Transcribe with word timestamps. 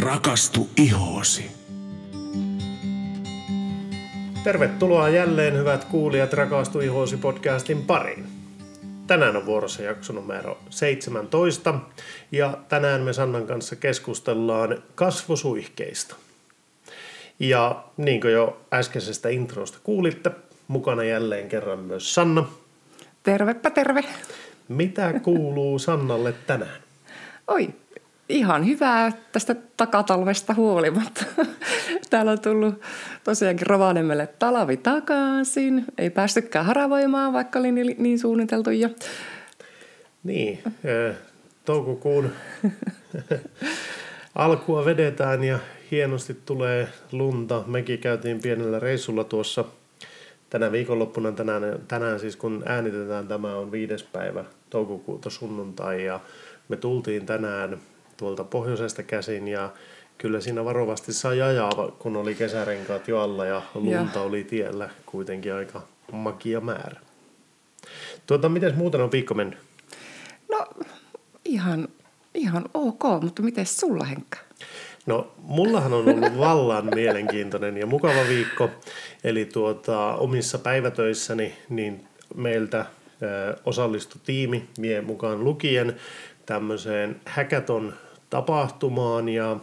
Rakastu 0.00 0.68
ihoosi. 0.76 1.50
Tervetuloa 4.44 5.08
jälleen 5.08 5.58
hyvät 5.58 5.84
kuulijat 5.84 6.32
Rakastu 6.32 6.80
ihoosi 6.80 7.16
podcastin 7.16 7.82
pariin. 7.82 8.26
Tänään 9.06 9.36
on 9.36 9.46
vuorossa 9.46 9.82
jakso 9.82 10.12
numero 10.12 10.58
17 10.70 11.74
ja 12.32 12.58
tänään 12.68 13.00
me 13.00 13.12
Sannan 13.12 13.46
kanssa 13.46 13.76
keskustellaan 13.76 14.82
kasvosuihkeista. 14.94 16.16
Ja 17.38 17.84
niin 17.96 18.20
kuin 18.20 18.32
jo 18.32 18.60
äskeisestä 18.72 19.28
introsta 19.28 19.78
kuulitte, 19.84 20.30
mukana 20.68 21.04
jälleen 21.04 21.48
kerran 21.48 21.78
myös 21.78 22.14
Sanna. 22.14 22.48
Tervepä 23.22 23.70
terve. 23.70 24.04
Mitä 24.68 25.20
kuuluu 25.20 25.78
Sannalle 25.78 26.34
tänään? 26.46 26.80
Oi, 27.46 27.68
ihan 28.28 28.66
hyvää 28.66 29.12
tästä 29.32 29.56
takatalvesta 29.76 30.54
huolimatta. 30.54 31.24
Täällä 32.10 32.32
on 32.32 32.40
tullut 32.40 32.82
tosiaankin 33.24 33.66
Rovaniemelle 33.66 34.26
talavi 34.26 34.76
takaisin. 34.76 35.84
Ei 35.98 36.10
päästykään 36.10 36.66
haravoimaan, 36.66 37.32
vaikka 37.32 37.58
oli 37.58 37.72
niin, 37.72 37.96
niin 37.98 38.18
suunniteltu 38.18 38.70
jo. 38.70 38.88
Niin, 40.24 40.62
toukokuun 41.64 42.30
alkua 44.34 44.84
vedetään 44.84 45.44
ja 45.44 45.58
hienosti 45.90 46.36
tulee 46.46 46.88
lunta. 47.12 47.64
Mekin 47.66 47.98
käytiin 47.98 48.42
pienellä 48.42 48.80
reissulla 48.80 49.24
tuossa 49.24 49.64
tänä 50.50 50.72
viikonloppuna. 50.72 51.32
Tänään, 51.32 51.62
tänään 51.88 52.20
siis 52.20 52.36
kun 52.36 52.62
äänitetään, 52.66 53.28
tämä 53.28 53.56
on 53.56 53.72
viides 53.72 54.02
päivä 54.02 54.44
toukokuuta 54.70 55.30
sunnuntai 55.30 56.04
ja 56.04 56.20
me 56.68 56.76
tultiin 56.76 57.26
tänään 57.26 57.78
tuolta 58.16 58.44
pohjoisesta 58.44 59.02
käsin 59.02 59.48
ja 59.48 59.72
kyllä 60.18 60.40
siinä 60.40 60.64
varovasti 60.64 61.12
sai 61.12 61.42
ajaa, 61.42 61.92
kun 61.98 62.16
oli 62.16 62.34
kesärenkaat 62.34 63.08
jo 63.08 63.20
alla 63.20 63.46
ja 63.46 63.62
lunta 63.74 64.18
ja. 64.18 64.22
oli 64.22 64.44
tiellä 64.44 64.90
kuitenkin 65.06 65.54
aika 65.54 65.82
makia 66.12 66.60
määrä. 66.60 67.00
Tuota, 68.26 68.48
miten 68.48 68.78
muuten 68.78 69.00
on 69.00 69.12
viikko 69.12 69.34
mennyt? 69.34 69.58
No 70.50 70.66
ihan, 71.44 71.88
ihan 72.34 72.64
ok, 72.74 73.02
mutta 73.22 73.42
miten 73.42 73.66
sulla 73.66 74.04
Henkka? 74.04 74.38
No, 75.06 75.32
mullahan 75.38 75.92
on 75.92 76.08
ollut 76.08 76.38
vallan 76.46 76.88
mielenkiintoinen 76.94 77.76
ja 77.76 77.86
mukava 77.86 78.28
viikko. 78.28 78.70
Eli 79.24 79.44
tuota, 79.44 80.14
omissa 80.14 80.58
päivätöissäni 80.58 81.54
niin 81.68 82.04
meiltä 82.34 82.86
osallistui 83.64 84.20
tiimi, 84.24 84.68
mie 84.78 85.00
mukaan 85.00 85.44
lukien, 85.44 85.96
tämmöiseen 86.46 87.20
hackathon 87.26 87.94
tapahtumaan 88.30 89.28
ja 89.28 89.56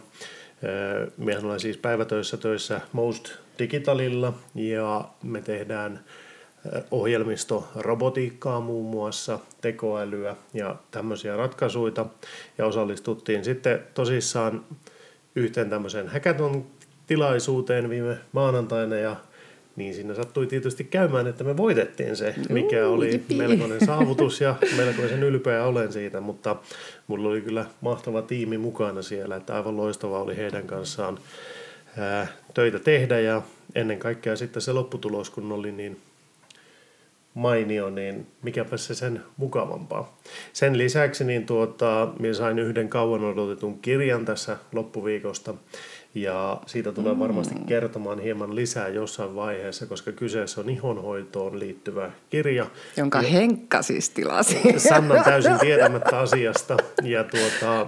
Mehän 1.16 1.44
olen 1.44 1.60
siis 1.60 1.76
päivätöissä 1.76 2.36
töissä 2.36 2.80
Most 2.92 3.32
Digitalilla 3.58 4.32
ja 4.54 5.04
me 5.22 5.40
tehdään 5.40 6.00
ohjelmistorobotiikkaa 6.90 8.60
muun 8.60 8.90
muassa, 8.90 9.38
tekoälyä 9.60 10.36
ja 10.54 10.76
tämmöisiä 10.90 11.36
ratkaisuja. 11.36 12.06
Ja 12.58 12.66
osallistuttiin 12.66 13.44
sitten 13.44 13.82
tosissaan 13.94 14.64
yhteen 15.36 15.70
tämmöiseen 15.70 16.08
hackathon 16.08 16.66
tilaisuuteen 17.06 17.90
viime 17.90 18.18
maanantaina 18.32 18.96
ja 18.96 19.16
niin 19.76 19.94
siinä 19.94 20.14
sattui 20.14 20.46
tietysti 20.46 20.84
käymään, 20.84 21.26
että 21.26 21.44
me 21.44 21.56
voitettiin 21.56 22.16
se, 22.16 22.34
mikä 22.48 22.88
oli 22.88 23.22
melkoinen 23.36 23.86
saavutus 23.86 24.40
ja 24.40 24.54
melkoisen 24.76 25.22
ylpeä 25.22 25.64
olen 25.64 25.92
siitä, 25.92 26.20
mutta 26.20 26.56
mulla 27.06 27.28
oli 27.28 27.40
kyllä 27.40 27.66
mahtava 27.80 28.22
tiimi 28.22 28.58
mukana 28.58 29.02
siellä, 29.02 29.36
että 29.36 29.54
aivan 29.54 29.76
loistava 29.76 30.22
oli 30.22 30.36
heidän 30.36 30.66
kanssaan 30.66 31.18
ää, 31.98 32.26
töitä 32.54 32.78
tehdä. 32.78 33.20
Ja 33.20 33.42
ennen 33.74 33.98
kaikkea 33.98 34.36
sitten 34.36 34.62
se 34.62 34.72
lopputulos, 34.72 35.30
kun 35.30 35.52
oli 35.52 35.72
niin 35.72 35.96
mainio, 37.34 37.90
niin 37.90 38.26
mikäpä 38.42 38.76
se 38.76 38.94
sen 38.94 39.22
mukavampaa. 39.36 40.18
Sen 40.52 40.78
lisäksi 40.78 41.24
niin 41.24 41.46
tuota, 41.46 42.08
minä 42.18 42.34
sain 42.34 42.58
yhden 42.58 42.88
kauan 42.88 43.24
odotetun 43.24 43.78
kirjan 43.78 44.24
tässä 44.24 44.56
loppuviikosta, 44.72 45.54
ja 46.14 46.60
siitä 46.66 46.92
tulee 46.92 47.18
varmasti 47.18 47.54
mm. 47.54 47.66
kertomaan 47.66 48.18
hieman 48.18 48.54
lisää 48.54 48.88
jossain 48.88 49.34
vaiheessa, 49.34 49.86
koska 49.86 50.12
kyseessä 50.12 50.60
on 50.60 50.70
ihonhoitoon 50.70 51.58
liittyvä 51.58 52.10
kirja. 52.30 52.66
Jonka 52.96 53.22
ja 53.22 53.28
Henkka 53.28 53.82
siis 53.82 54.10
tilasi. 54.10 54.60
Sannan 54.76 55.24
täysin 55.24 55.58
tietämättä 55.58 56.18
asiasta. 56.18 56.76
Ja 57.02 57.24
tuota, 57.24 57.86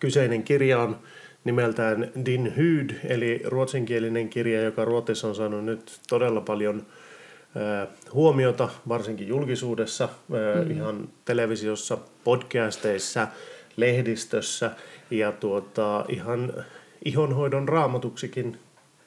kyseinen 0.00 0.42
kirja 0.42 0.78
on 0.78 0.98
nimeltään 1.44 2.10
Din 2.24 2.56
Hyd, 2.56 2.90
eli 3.04 3.42
ruotsinkielinen 3.44 4.28
kirja, 4.28 4.62
joka 4.62 4.84
Ruotsissa 4.84 5.28
on 5.28 5.34
saanut 5.34 5.64
nyt 5.64 6.00
todella 6.08 6.40
paljon 6.40 6.86
huomiota, 8.12 8.68
varsinkin 8.88 9.28
julkisuudessa, 9.28 10.08
mm. 10.28 10.70
ihan 10.70 11.08
televisiossa, 11.24 11.98
podcasteissa, 12.24 13.28
lehdistössä– 13.78 14.70
ja 15.10 15.32
tuota, 15.32 16.04
ihan 16.08 16.64
ihonhoidon 17.04 17.68
raamatuksikin 17.68 18.56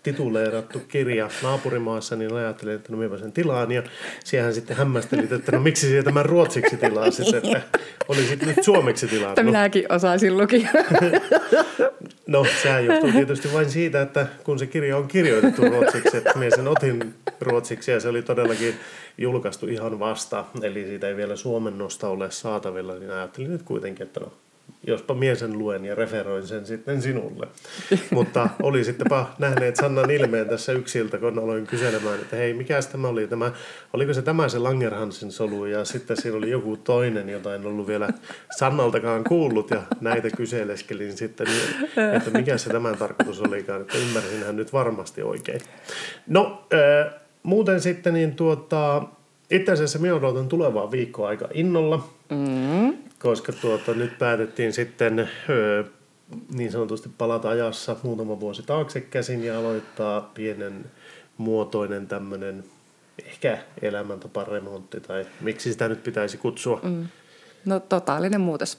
tituleerattu 0.03 0.79
kirja 0.79 1.29
naapurimaassa, 1.43 2.15
niin 2.15 2.33
ajattelin, 2.33 2.75
että 2.75 2.91
no 2.91 2.97
minä 2.97 3.17
sen 3.17 3.31
tilaan. 3.31 3.71
Ja 3.71 3.83
siellä 4.23 4.51
sitten 4.51 4.77
hämmästelit, 4.77 5.31
että 5.31 5.51
no 5.51 5.59
miksi 5.59 5.87
sinä 5.87 6.03
tämän 6.03 6.25
ruotsiksi 6.25 6.77
tilasit, 6.77 7.33
että 7.33 7.61
olisit 8.07 8.45
nyt 8.45 8.63
suomeksi 8.63 9.07
tilannut. 9.07 9.31
Että 9.31 9.43
minäkin 9.43 9.91
osaisin 9.91 10.37
lukia. 10.37 10.69
No, 12.27 12.45
sehän 12.61 12.85
johtuu 12.85 13.11
tietysti 13.11 13.53
vain 13.53 13.69
siitä, 13.69 14.01
että 14.01 14.27
kun 14.43 14.59
se 14.59 14.67
kirja 14.67 14.97
on 14.97 15.07
kirjoitettu 15.07 15.61
ruotsiksi, 15.61 16.17
että 16.17 16.37
minä 16.37 16.55
sen 16.55 16.67
otin 16.67 17.13
ruotsiksi 17.41 17.91
ja 17.91 17.99
se 17.99 18.09
oli 18.09 18.21
todellakin 18.21 18.75
julkaistu 19.17 19.67
ihan 19.67 19.99
vasta, 19.99 20.45
eli 20.61 20.83
siitä 20.83 21.07
ei 21.07 21.15
vielä 21.15 21.35
suomennosta 21.35 22.07
ole 22.07 22.31
saatavilla, 22.31 22.95
niin 22.95 23.11
ajattelin 23.11 23.51
nyt 23.51 23.63
kuitenkin, 23.63 24.05
että 24.05 24.19
no 24.19 24.31
jospa 24.87 25.13
mie 25.13 25.35
sen 25.35 25.59
luen 25.59 25.85
ja 25.85 25.95
referoin 25.95 26.47
sen 26.47 26.65
sitten 26.65 27.01
sinulle. 27.01 27.47
Mutta 28.11 28.49
oli 28.63 28.83
sittenpä 28.83 29.25
nähneet 29.39 29.75
Sannan 29.75 30.11
ilmeen 30.11 30.47
tässä 30.47 30.71
yksiltä, 30.71 31.17
kun 31.17 31.39
aloin 31.39 31.67
kyselemään, 31.67 32.19
että 32.21 32.35
hei, 32.35 32.53
mikä 32.53 32.79
tämä 32.91 33.07
oli? 33.07 33.27
Tämä, 33.27 33.51
oliko 33.93 34.13
se 34.13 34.21
tämä 34.21 34.49
se 34.49 34.59
Langerhansin 34.59 35.31
solu 35.31 35.65
ja 35.65 35.85
sitten 35.85 36.17
siinä 36.17 36.37
oli 36.37 36.49
joku 36.49 36.77
toinen, 36.77 37.29
jota 37.29 37.55
en 37.55 37.65
ollut 37.65 37.87
vielä 37.87 38.09
Sannaltakaan 38.57 39.23
kuullut 39.23 39.71
ja 39.71 39.81
näitä 40.01 40.29
kyseleskelin 40.29 41.17
sitten, 41.17 41.47
että 42.15 42.29
mikä 42.29 42.57
se 42.57 42.69
tämän 42.69 42.97
tarkoitus 42.97 43.41
olikaan, 43.41 43.81
että 43.81 43.97
ymmärsinhän 43.97 44.55
nyt 44.55 44.73
varmasti 44.73 45.21
oikein. 45.21 45.61
No, 46.27 46.67
äh, 46.73 47.13
muuten 47.43 47.81
sitten 47.81 48.13
niin 48.13 48.35
tuota, 48.35 49.03
itse 49.51 49.71
asiassa 49.71 49.99
minä 49.99 50.15
odotan 50.15 50.47
tulevaa 50.47 50.91
viikkoa 50.91 51.27
aika 51.27 51.47
innolla. 51.53 52.07
Mm 52.29 53.10
koska 53.21 53.51
tuota, 53.51 53.93
nyt 53.93 54.17
päätettiin 54.17 54.73
sitten 54.73 55.29
öö, 55.49 55.83
niin 56.53 56.71
sanotusti 56.71 57.09
palata 57.17 57.49
ajassa 57.49 57.95
muutama 58.03 58.39
vuosi 58.39 58.63
taakse 58.63 59.01
käsin 59.01 59.43
ja 59.43 59.59
aloittaa 59.59 60.21
pienen 60.21 60.85
muotoinen 61.37 62.07
tämmöinen 62.07 62.63
ehkä 63.25 63.57
elämäntaparemontti 63.81 64.99
tai 64.99 65.25
miksi 65.41 65.71
sitä 65.71 65.87
nyt 65.87 66.03
pitäisi 66.03 66.37
kutsua. 66.37 66.79
Mm. 66.83 67.07
No 67.65 67.79
totaalinen 67.79 68.41
muutos. 68.41 68.77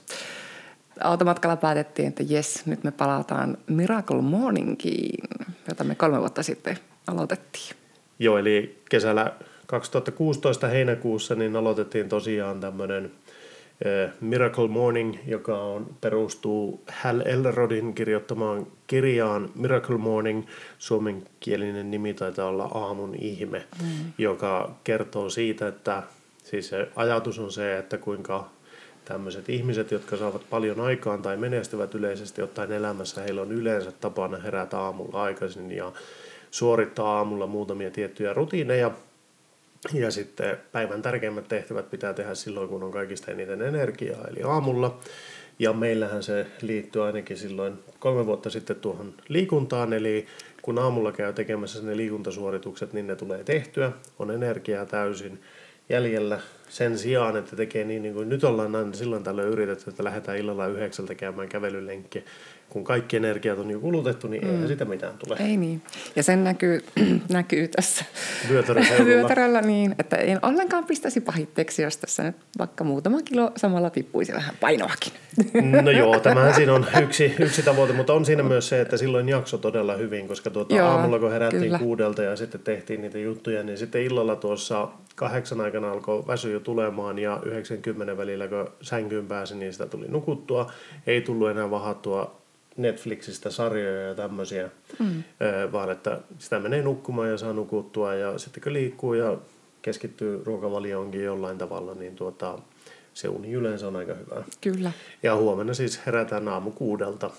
Automatkalla 1.00 1.56
päätettiin, 1.56 2.08
että 2.08 2.22
jes, 2.26 2.66
nyt 2.66 2.84
me 2.84 2.90
palataan 2.90 3.58
Miracle 3.66 4.22
Morningiin, 4.22 5.28
jota 5.68 5.84
me 5.84 5.94
kolme 5.94 6.20
vuotta 6.20 6.42
sitten 6.42 6.78
aloitettiin. 7.06 7.76
Joo, 8.18 8.38
eli 8.38 8.82
kesällä 8.90 9.32
2016 9.66 10.68
heinäkuussa 10.68 11.34
niin 11.34 11.56
aloitettiin 11.56 12.08
tosiaan 12.08 12.60
tämmöinen– 12.60 13.10
Miracle 14.20 14.68
Morning, 14.68 15.16
joka 15.26 15.62
on, 15.62 15.86
perustuu 16.00 16.82
Hal 17.02 17.20
Elrodin 17.20 17.94
kirjoittamaan 17.94 18.66
kirjaan 18.86 19.50
Miracle 19.54 19.96
Morning. 19.96 20.46
Suomenkielinen 20.78 21.90
nimi 21.90 22.14
taitaa 22.14 22.48
olla 22.48 22.64
Aamun 22.64 23.14
ihme, 23.14 23.66
mm. 23.82 23.88
joka 24.18 24.74
kertoo 24.84 25.30
siitä, 25.30 25.68
että 25.68 26.02
siis 26.44 26.68
se 26.68 26.88
ajatus 26.96 27.38
on 27.38 27.52
se, 27.52 27.78
että 27.78 27.98
kuinka 27.98 28.48
tämmöiset 29.04 29.48
ihmiset, 29.48 29.90
jotka 29.90 30.16
saavat 30.16 30.42
paljon 30.50 30.80
aikaan 30.80 31.22
tai 31.22 31.36
menestyvät 31.36 31.94
yleisesti 31.94 32.42
ottaen 32.42 32.72
elämässä, 32.72 33.20
heillä 33.20 33.42
on 33.42 33.52
yleensä 33.52 33.92
tapana 33.92 34.38
herätä 34.38 34.78
aamulla 34.78 35.22
aikaisin 35.22 35.72
ja 35.72 35.92
suorittaa 36.50 37.16
aamulla 37.16 37.46
muutamia 37.46 37.90
tiettyjä 37.90 38.32
rutiineja– 38.32 38.90
ja 39.92 40.10
sitten 40.10 40.56
päivän 40.72 41.02
tärkeimmät 41.02 41.48
tehtävät 41.48 41.90
pitää 41.90 42.14
tehdä 42.14 42.34
silloin, 42.34 42.68
kun 42.68 42.82
on 42.82 42.90
kaikista 42.90 43.30
eniten 43.30 43.62
energiaa, 43.62 44.28
eli 44.28 44.42
aamulla. 44.42 45.00
Ja 45.58 45.72
meillähän 45.72 46.22
se 46.22 46.46
liittyy 46.62 47.04
ainakin 47.04 47.36
silloin 47.36 47.78
kolme 47.98 48.26
vuotta 48.26 48.50
sitten 48.50 48.76
tuohon 48.76 49.14
liikuntaan, 49.28 49.92
eli 49.92 50.26
kun 50.62 50.78
aamulla 50.78 51.12
käy 51.12 51.32
tekemässä 51.32 51.82
ne 51.82 51.96
liikuntasuoritukset, 51.96 52.92
niin 52.92 53.06
ne 53.06 53.16
tulee 53.16 53.44
tehtyä, 53.44 53.92
on 54.18 54.30
energiaa 54.30 54.86
täysin. 54.86 55.42
jäljellä 55.88 56.40
sen 56.72 56.98
sijaan, 56.98 57.36
että 57.36 57.56
tekee 57.56 57.84
niin, 57.84 58.02
niin 58.02 58.14
kuin 58.14 58.28
nyt 58.28 58.44
ollaan 58.44 58.76
aina 58.76 58.92
silloin 58.92 59.24
tällöin 59.24 59.48
yritetty, 59.48 59.90
että 59.90 60.04
lähdetään 60.04 60.38
illalla 60.38 60.66
yhdeksältä 60.66 61.14
käymään 61.14 61.48
kävelylenkkiä. 61.48 62.22
Kun 62.68 62.84
kaikki 62.84 63.16
energiat 63.16 63.58
on 63.58 63.70
jo 63.70 63.80
kulutettu, 63.80 64.28
niin 64.28 64.46
eihän 64.46 64.68
sitä 64.68 64.84
mitään 64.84 65.14
tule. 65.18 65.36
Ei 65.40 65.56
niin. 65.56 65.82
Ja 66.16 66.22
sen 66.22 66.44
näkyy, 66.44 66.84
näkyy 67.28 67.68
tässä 67.68 68.04
vyötäröllä 69.04 69.60
niin, 69.60 69.94
että 69.98 70.16
en 70.16 70.38
ollenkaan 70.42 70.84
pistäisi 70.84 71.20
pahitteeksi, 71.20 71.82
jos 71.82 71.96
tässä 71.96 72.22
nyt 72.22 72.36
vaikka 72.58 72.84
muutama 72.84 73.22
kilo 73.22 73.52
samalla 73.56 73.90
tippuisi 73.90 74.32
vähän 74.32 74.54
painoakin. 74.60 75.12
No 75.82 75.90
joo, 76.00 76.20
tämähän 76.20 76.54
siinä 76.54 76.74
on 76.74 76.86
yksi, 77.02 77.34
yksi 77.38 77.62
tavoite, 77.62 77.92
mutta 77.92 78.12
on 78.14 78.24
siinä 78.24 78.42
myös 78.42 78.68
se, 78.68 78.80
että 78.80 78.96
silloin 78.96 79.28
jakso 79.28 79.58
todella 79.58 79.94
hyvin, 79.94 80.28
koska 80.28 80.50
tuota 80.50 80.74
Joo, 80.74 80.88
aamulla 80.88 81.18
kun 81.18 81.32
herättiin 81.32 81.62
kyllä. 81.62 81.78
kuudelta 81.78 82.22
ja 82.22 82.36
sitten 82.36 82.60
tehtiin 82.60 83.00
niitä 83.00 83.18
juttuja, 83.18 83.62
niin 83.62 83.78
sitten 83.78 84.02
illalla 84.02 84.36
tuossa 84.36 84.88
kahdeksan 85.14 85.60
aikana 85.60 85.92
alkoi 85.92 86.26
väsy 86.26 86.52
jo 86.52 86.60
tulemaan 86.62 87.18
ja 87.18 87.40
90 87.44 88.16
välillä 88.16 88.48
kun 88.48 88.68
sänkyyn 88.80 89.26
pääsi, 89.26 89.54
niin 89.54 89.72
sitä 89.72 89.86
tuli 89.86 90.08
nukuttua. 90.08 90.72
Ei 91.06 91.20
tullut 91.20 91.50
enää 91.50 91.70
vahattua 91.70 92.42
Netflixistä 92.76 93.50
sarjoja 93.50 94.02
ja 94.02 94.14
tämmöisiä, 94.14 94.70
mm. 94.98 95.22
vaan 95.72 95.90
että 95.90 96.20
sitä 96.38 96.58
menee 96.58 96.82
nukkumaan 96.82 97.28
ja 97.28 97.38
saa 97.38 97.52
nukuttua 97.52 98.14
ja 98.14 98.38
sitten 98.38 98.62
kun 98.62 98.72
liikkuu 98.72 99.14
ja 99.14 99.36
keskittyy 99.82 100.42
ruokavalioonkin 100.44 101.24
jollain 101.24 101.58
tavalla, 101.58 101.94
niin 101.94 102.16
tuota, 102.16 102.58
se 103.14 103.28
uni 103.28 103.52
yleensä 103.52 103.88
on 103.88 103.96
aika 103.96 104.14
hyvää. 104.14 104.44
Kyllä. 104.60 104.92
Ja 105.22 105.36
huomenna 105.36 105.74
siis 105.74 106.06
herätään 106.06 106.48
aamu 106.48 106.70
kuudelta. 106.70 107.30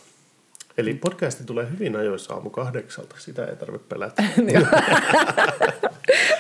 Eli 0.78 0.94
podcasti 0.94 1.44
tulee 1.44 1.68
hyvin 1.72 1.96
ajoissa 1.96 2.34
aamu 2.34 2.50
kahdeksalta, 2.50 3.16
sitä 3.20 3.46
ei 3.46 3.56
tarvitse 3.56 3.88
pelätä. 3.90 4.24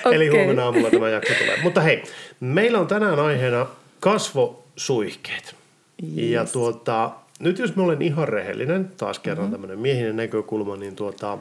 Eli 0.13 0.29
Okei. 0.29 0.39
huomenna 0.39 0.63
aamulla 0.63 0.89
tämä 0.91 1.09
jakso 1.09 1.33
tulee. 1.33 1.61
Mutta 1.63 1.81
hei, 1.81 2.03
meillä 2.39 2.79
on 2.79 2.87
tänään 2.87 3.19
aiheena 3.19 3.67
kasvosuihkeet. 3.99 5.55
Ja 6.01 6.41
Yes. 6.41 6.51
tuota, 6.51 7.11
nyt 7.39 7.59
jos 7.59 7.75
mä 7.75 7.83
olen 7.83 8.01
ihan 8.01 8.27
rehellinen, 8.27 8.91
taas 8.97 9.19
kerran 9.19 9.37
mm-hmm. 9.45 9.51
tämmöinen 9.51 9.79
miehinen 9.79 10.15
näkökulma, 10.15 10.75
niin 10.75 10.95
tuota, 10.95 11.37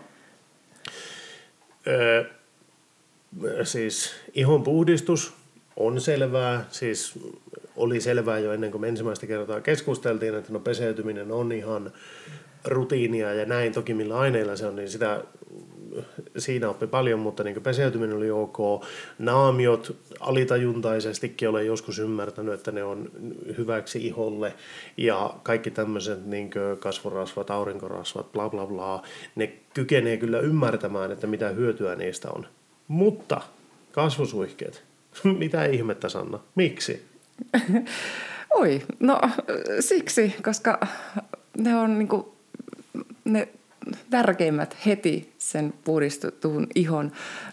ö, 1.86 2.24
siis 3.64 4.14
ihon 4.34 4.62
puhdistus 4.62 5.34
on 5.76 6.00
selvää, 6.00 6.64
siis 6.70 7.18
oli 7.76 8.00
selvää 8.00 8.38
jo 8.38 8.52
ennen 8.52 8.70
kuin 8.70 8.80
me 8.80 8.88
ensimmäistä 8.88 9.26
kertaa 9.26 9.60
keskusteltiin, 9.60 10.34
että 10.34 10.52
no 10.52 10.60
peseytyminen 10.60 11.32
on 11.32 11.52
ihan 11.52 11.92
rutiinia 12.64 13.34
ja 13.34 13.46
näin, 13.46 13.72
toki 13.72 13.94
millä 13.94 14.18
aineilla 14.18 14.56
se 14.56 14.66
on, 14.66 14.76
niin 14.76 14.88
sitä 14.88 15.22
siinä 16.38 16.68
oppi 16.68 16.86
paljon, 16.86 17.20
mutta 17.20 17.44
niin 17.44 17.62
peseytyminen 17.62 18.16
oli 18.16 18.30
ok. 18.30 18.58
Naamiot 19.18 19.96
alitajuntaisestikin 20.20 21.48
olen 21.48 21.66
joskus 21.66 21.98
ymmärtänyt, 21.98 22.54
että 22.54 22.72
ne 22.72 22.84
on 22.84 23.10
hyväksi 23.58 24.06
iholle 24.06 24.54
ja 24.96 25.34
kaikki 25.42 25.70
tämmöiset 25.70 26.26
niin 26.26 26.50
kasvorasvat, 26.78 27.50
aurinkorasvat, 27.50 28.32
bla 28.32 28.48
bla 28.48 28.66
bla, 28.66 29.02
ne 29.34 29.52
kykenee 29.74 30.16
kyllä 30.16 30.40
ymmärtämään, 30.40 31.12
että 31.12 31.26
mitä 31.26 31.48
hyötyä 31.48 31.96
niistä 31.96 32.30
on. 32.30 32.46
Mutta 32.88 33.40
kasvosuihkeet, 33.92 34.84
mitä 35.38 35.64
ihmettä 35.64 36.08
Sanna, 36.08 36.38
miksi? 36.54 37.02
Oi, 38.54 38.82
no 39.00 39.20
siksi, 39.80 40.34
koska 40.42 40.86
ne 41.58 41.76
on 41.76 41.98
niinku, 41.98 42.34
ne 43.24 43.48
tärkeimmät 44.10 44.76
heti 44.86 45.34
sen 45.38 45.74
puhdistetun 45.84 46.66
ihon 46.74 47.12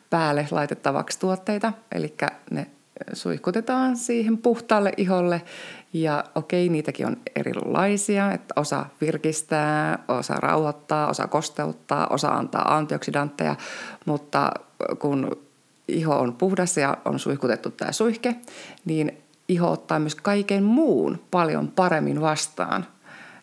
päälle 0.10 0.48
laitettavaksi 0.52 1.20
tuotteita. 1.20 1.74
Eli 1.92 2.14
ne 2.52 2.68
suihkutetaan 3.14 3.98
siihen 3.98 4.38
puhtaalle 4.38 4.94
iholle 4.98 5.42
ja 5.94 6.24
okei, 6.36 6.70
niitäkin 6.70 7.08
on 7.08 7.18
erilaisia, 7.36 8.32
että 8.32 8.54
osa 8.56 8.86
virkistää, 9.02 10.00
osa 10.08 10.34
rauhoittaa, 10.34 11.10
osa 11.10 11.28
kosteuttaa, 11.28 12.08
osa 12.08 12.30
antaa 12.30 12.78
antioksidantteja, 12.78 13.56
mutta 14.06 14.52
kun 15.00 15.38
iho 15.88 16.20
on 16.20 16.34
puhdas 16.34 16.78
ja 16.78 16.98
on 17.06 17.20
suihkutettu 17.20 17.72
tämä 17.72 17.92
suihke, 17.92 18.36
niin 18.86 19.18
iho 19.50 19.72
ottaa 19.72 20.00
myös 20.00 20.16
kaiken 20.16 20.64
muun 20.64 21.20
paljon 21.32 21.68
paremmin 21.68 22.22
vastaan 22.22 22.86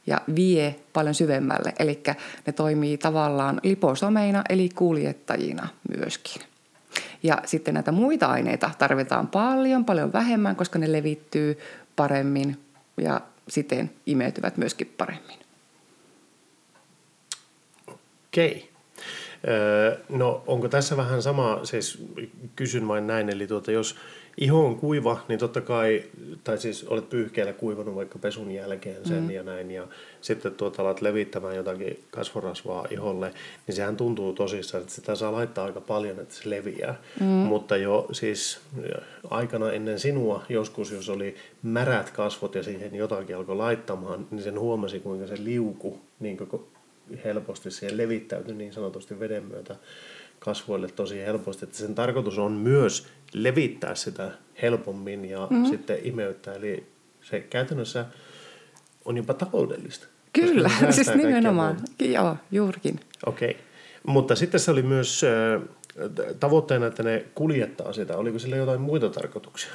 ja 0.06 0.20
vie 0.34 0.76
paljon 0.92 1.14
syvemmälle. 1.14 1.72
Eli 1.78 2.02
ne 2.46 2.52
toimii 2.52 2.98
tavallaan 2.98 3.60
liposomeina 3.62 4.42
eli 4.48 4.68
kuljettajina 4.68 5.68
myöskin. 5.96 6.42
Ja 7.22 7.38
sitten 7.44 7.74
näitä 7.74 7.92
muita 7.92 8.26
aineita 8.26 8.70
tarvitaan 8.78 9.28
paljon, 9.28 9.84
paljon 9.84 10.12
vähemmän, 10.12 10.56
koska 10.56 10.78
ne 10.78 10.92
levittyy 10.92 11.58
paremmin 11.96 12.60
ja 12.96 13.20
siten 13.48 13.90
imeytyvät 14.06 14.56
myöskin 14.56 14.94
paremmin. 14.96 15.38
Okei. 17.86 18.70
Öö, 19.48 19.98
No 20.08 20.42
onko 20.46 20.68
tässä 20.68 20.96
vähän 20.96 21.22
sama, 21.22 21.60
siis 21.62 22.04
kysyn 22.56 22.88
vain 22.88 23.06
näin, 23.06 23.28
eli 23.28 23.46
tuota, 23.46 23.72
jos 23.72 23.96
iho 24.38 24.66
on 24.66 24.76
kuiva, 24.76 25.24
niin 25.28 25.38
totta 25.38 25.60
kai, 25.60 26.02
tai 26.44 26.58
siis 26.58 26.84
olet 26.84 27.08
pyyhkeellä 27.08 27.52
kuivannut 27.52 27.94
vaikka 27.94 28.18
pesun 28.18 28.50
jälkeen 28.50 29.06
sen 29.06 29.22
mm. 29.22 29.30
ja 29.30 29.42
näin, 29.42 29.70
ja 29.70 29.86
sitten 30.20 30.54
tuota 30.54 30.82
alat 30.82 31.00
levittämään 31.00 31.56
jotakin 31.56 32.04
kasvorasvaa 32.10 32.86
iholle, 32.90 33.34
niin 33.66 33.74
sehän 33.74 33.96
tuntuu 33.96 34.32
tosissaan, 34.32 34.82
että 34.82 34.94
sitä 34.94 35.14
saa 35.14 35.32
laittaa 35.32 35.64
aika 35.64 35.80
paljon, 35.80 36.20
että 36.20 36.34
se 36.34 36.50
leviää. 36.50 37.00
Mm. 37.20 37.26
Mutta 37.26 37.76
jo 37.76 38.06
siis 38.12 38.60
aikana 39.30 39.72
ennen 39.72 39.98
sinua 39.98 40.42
joskus, 40.48 40.92
jos 40.92 41.08
oli 41.08 41.36
märät 41.62 42.10
kasvot 42.10 42.54
ja 42.54 42.62
siihen 42.62 42.94
jotakin 42.94 43.36
alkoi 43.36 43.56
laittamaan, 43.56 44.26
niin 44.30 44.42
sen 44.42 44.60
huomasi, 44.60 45.00
kuinka 45.00 45.26
se 45.26 45.44
liuku 45.44 46.00
niin 46.20 46.36
koko 46.36 46.68
helposti 47.24 47.70
siihen 47.70 47.96
levittäytyi 47.96 48.54
niin 48.54 48.72
sanotusti 48.72 49.20
veden 49.20 49.44
myötä 49.44 49.76
kasvoille 50.46 50.88
tosi 50.88 51.18
helposti. 51.18 51.64
Että 51.64 51.76
sen 51.76 51.94
tarkoitus 51.94 52.38
on 52.38 52.52
myös 52.52 53.06
levittää 53.32 53.94
sitä 53.94 54.30
helpommin 54.62 55.24
ja 55.24 55.46
mm. 55.50 55.64
sitten 55.64 55.98
imeyttää. 56.02 56.54
Eli 56.54 56.86
se 57.22 57.40
käytännössä 57.40 58.06
on 59.04 59.16
jopa 59.16 59.34
taloudellista. 59.34 60.06
Kyllä, 60.32 60.70
siis 60.90 61.14
nimenomaan. 61.14 61.76
Joo, 61.98 62.36
juurikin. 62.52 63.00
Okei. 63.26 63.50
Okay. 63.50 63.62
Mutta 64.06 64.34
sitten 64.36 64.60
se 64.60 64.70
oli 64.70 64.82
myös 64.82 65.22
tavoitteena, 66.40 66.86
että 66.86 67.02
ne 67.02 67.24
kuljettaa 67.34 67.92
sitä. 67.92 68.16
Oliko 68.16 68.38
sillä 68.38 68.56
jotain 68.56 68.80
muita 68.80 69.08
tarkoituksia? 69.08 69.72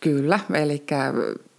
Kyllä, 0.00 0.40
eli 0.54 0.82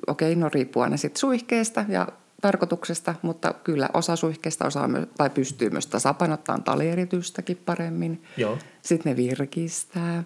okei, 0.08 0.36
no 0.36 0.50
riippuu 0.54 0.84
aina 0.84 0.98
sitten 0.98 1.20
suihkeesta 1.20 1.86
ja 1.90 2.08
tarkoituksesta, 2.42 3.16
mutta 3.22 3.54
kyllä 3.64 3.90
osa 3.94 4.16
suihkeesta 4.16 4.66
osaa 4.66 4.88
my- 4.88 5.08
tai 5.18 5.30
pystyy 5.30 5.70
myös 5.70 5.88
tasapainottamaan 5.88 6.64
talieritystäkin 6.64 7.58
paremmin. 7.66 8.24
Joo. 8.38 8.58
Sitten 8.82 9.12
ne 9.12 9.18
virkistää, 9.18 10.24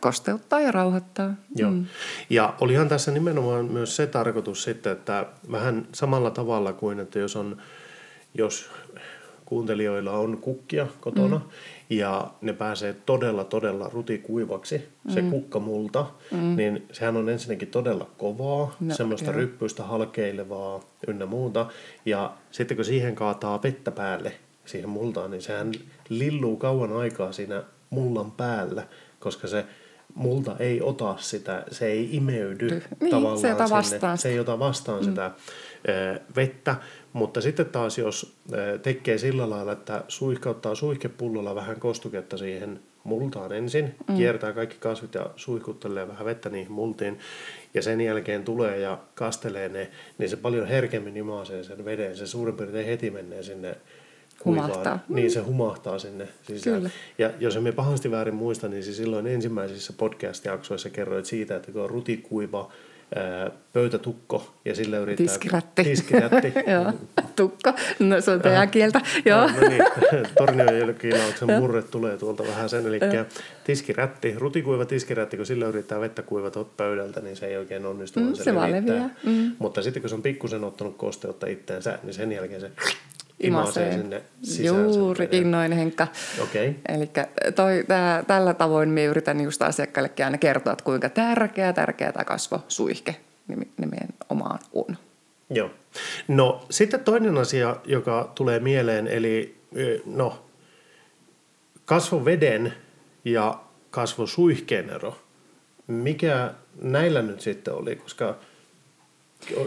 kosteuttaa 0.00 0.60
ja 0.60 0.72
rauhoittaa. 0.72 1.34
Joo. 1.56 1.70
Mm. 1.70 1.86
Ja 2.30 2.54
olihan 2.60 2.88
tässä 2.88 3.10
nimenomaan 3.10 3.64
myös 3.64 3.96
se 3.96 4.06
tarkoitus 4.06 4.62
sitten, 4.62 4.92
että 4.92 5.26
vähän 5.50 5.86
samalla 5.92 6.30
tavalla 6.30 6.72
kuin, 6.72 7.00
että 7.00 7.18
jos 7.18 7.36
on, 7.36 7.56
jos 8.34 8.70
kuuntelijoilla 9.50 10.12
on 10.12 10.38
kukkia 10.38 10.86
kotona 11.00 11.36
mm. 11.36 11.42
ja 11.90 12.30
ne 12.40 12.52
pääsee 12.52 12.96
todella, 13.06 13.44
todella 13.44 13.90
rutikuivaksi, 13.92 14.88
se 15.08 15.22
mm. 15.22 15.30
kukkamulta, 15.30 16.06
mm. 16.30 16.56
niin 16.56 16.86
sehän 16.92 17.16
on 17.16 17.28
ensinnäkin 17.28 17.68
todella 17.68 18.10
kovaa, 18.18 18.76
no, 18.80 18.94
semmoista 18.94 19.30
joo. 19.30 19.36
ryppyistä 19.36 19.82
halkeilevaa 19.82 20.80
ynnä 21.08 21.26
muuta. 21.26 21.66
Ja 22.06 22.32
sitten 22.50 22.76
kun 22.76 22.84
siihen 22.84 23.14
kaataa 23.14 23.62
vettä 23.62 23.90
päälle, 23.90 24.32
siihen 24.64 24.88
multaan, 24.88 25.30
niin 25.30 25.42
sehän 25.42 25.72
lilluu 26.08 26.56
kauan 26.56 26.92
aikaa 26.92 27.32
siinä 27.32 27.62
mullan 27.90 28.30
päällä, 28.30 28.86
koska 29.20 29.48
se 29.48 29.64
multa 30.14 30.56
ei 30.58 30.82
ota 30.82 31.16
sitä, 31.18 31.64
se 31.70 31.86
ei 31.86 32.08
imeydy 32.16 32.68
Niin, 32.68 33.10
tavallaan 33.10 33.38
se 33.38 33.48
sinne. 33.48 33.70
vastaan 33.70 34.18
Se 34.18 34.28
ei 34.28 34.38
ota 34.40 34.58
vastaan 34.58 34.98
mm. 34.98 35.04
sitä 35.04 35.30
ö, 35.88 36.20
vettä, 36.36 36.76
mutta 37.12 37.40
sitten 37.40 37.66
taas 37.66 37.98
jos 37.98 38.36
ö, 38.52 38.78
tekee 38.78 39.18
sillä 39.18 39.50
lailla, 39.50 39.72
että 39.72 40.04
suihkauttaa 40.08 40.74
suihkepullolla 40.74 41.54
vähän 41.54 41.80
kostuketta 41.80 42.36
siihen 42.36 42.80
multaan 43.04 43.52
ensin, 43.52 43.94
mm. 44.08 44.16
kiertää 44.16 44.52
kaikki 44.52 44.76
kasvit 44.80 45.14
ja 45.14 45.30
suihkuttelee 45.36 46.08
vähän 46.08 46.26
vettä 46.26 46.48
niihin 46.48 46.72
multiin, 46.72 47.18
ja 47.74 47.82
sen 47.82 48.00
jälkeen 48.00 48.44
tulee 48.44 48.78
ja 48.78 48.98
kastelee 49.14 49.68
ne, 49.68 49.90
niin 50.18 50.28
se 50.28 50.36
paljon 50.36 50.66
herkemmin 50.68 51.16
imaisee 51.16 51.64
sen 51.64 51.84
veden. 51.84 52.16
Se 52.16 52.26
suurin 52.26 52.56
piirtein 52.56 52.86
heti 52.86 53.10
menee 53.10 53.42
sinne 53.42 53.76
kuivaan. 54.38 54.70
Humahtaa. 54.70 54.98
Niin 55.08 55.30
se 55.30 55.40
humahtaa 55.40 55.98
sinne 55.98 56.28
sisään. 56.42 56.76
Kyllä. 56.76 56.90
Ja 57.18 57.30
jos 57.40 57.56
emme 57.56 57.72
pahasti 57.72 58.10
väärin 58.10 58.34
muista, 58.34 58.68
niin 58.68 58.82
siis 58.82 58.96
silloin 58.96 59.26
ensimmäisissä 59.26 59.92
podcast-jaksoissa 59.92 60.90
kerroit 60.90 61.26
siitä, 61.26 61.56
että 61.56 61.72
kun 61.72 61.82
on 61.82 61.90
rutikuiva 61.90 62.72
pöytätukko 63.72 64.54
ja 64.64 64.74
sillä 64.74 64.98
yrittää... 64.98 65.26
Tiskirätti. 65.26 65.84
Tiskirätti. 65.84 66.52
Joo, 66.72 66.92
tukka. 67.36 67.74
No 67.98 68.20
se 68.20 68.30
on 68.30 68.40
teidän 68.40 68.70
kieltä. 68.70 69.00
Joo. 69.24 69.46
No, 69.46 69.60
no 69.60 69.68
niin, 69.68 69.84
Tornionjälkilauksen 70.38 71.50
murre 71.50 71.82
tulee 71.82 72.16
tuolta 72.16 72.42
vähän 72.46 72.68
sen. 72.68 72.86
Eli 72.86 73.00
tiskirätti, 73.64 74.34
rutikuiva 74.38 74.84
tiskirätti, 74.84 75.36
kun 75.36 75.46
sillä 75.46 75.66
yrittää 75.66 76.00
vettä 76.00 76.22
kuivata 76.22 76.64
pöydältä, 76.64 77.20
niin 77.20 77.36
se 77.36 77.46
ei 77.46 77.56
oikein 77.56 77.86
onnistu. 77.86 78.20
Mm, 78.20 78.26
vaan 78.26 78.36
se 78.36 78.54
vaan 78.54 78.72
leviää. 78.72 79.10
Mm. 79.24 79.52
Mutta 79.58 79.82
sitten 79.82 80.02
kun 80.02 80.08
se 80.08 80.14
on 80.14 80.22
pikkusen 80.22 80.64
ottanut 80.64 80.96
kosteutta 80.96 81.46
itteensä, 81.46 81.98
niin 82.02 82.14
sen 82.14 82.32
jälkeen 82.32 82.60
se 82.60 82.70
Imasee. 83.40 83.92
sinne 83.92 84.22
sisään. 84.42 84.84
Juurikin 84.84 85.50
noin 85.50 85.72
Henkka. 85.72 86.06
Okei. 86.42 86.68
Okay. 86.68 86.96
Eli 86.96 87.10
tällä 88.26 88.54
tavoin 88.54 88.88
me 88.88 89.04
yritän 89.04 89.40
just 89.40 89.62
asiakkaillekin 89.62 90.24
aina 90.24 90.38
kertoa, 90.38 90.72
että 90.72 90.84
kuinka 90.84 91.08
tärkeä, 91.08 91.72
tärkeä 91.72 92.12
tämä 92.12 92.24
kasvosuihke 92.24 93.16
nimenomaan 93.76 94.58
on. 94.72 94.96
Joo. 95.50 95.70
No 96.28 96.66
sitten 96.70 97.00
toinen 97.00 97.38
asia, 97.38 97.76
joka 97.84 98.32
tulee 98.34 98.60
mieleen, 98.60 99.08
eli 99.08 99.56
no, 100.06 100.44
kasvoveden 101.84 102.74
ja 103.24 103.60
kasvosuihkeen 103.90 104.90
ero. 104.90 105.18
Mikä 105.86 106.54
näillä 106.82 107.22
nyt 107.22 107.40
sitten 107.40 107.74
oli, 107.74 107.96
koska 107.96 108.36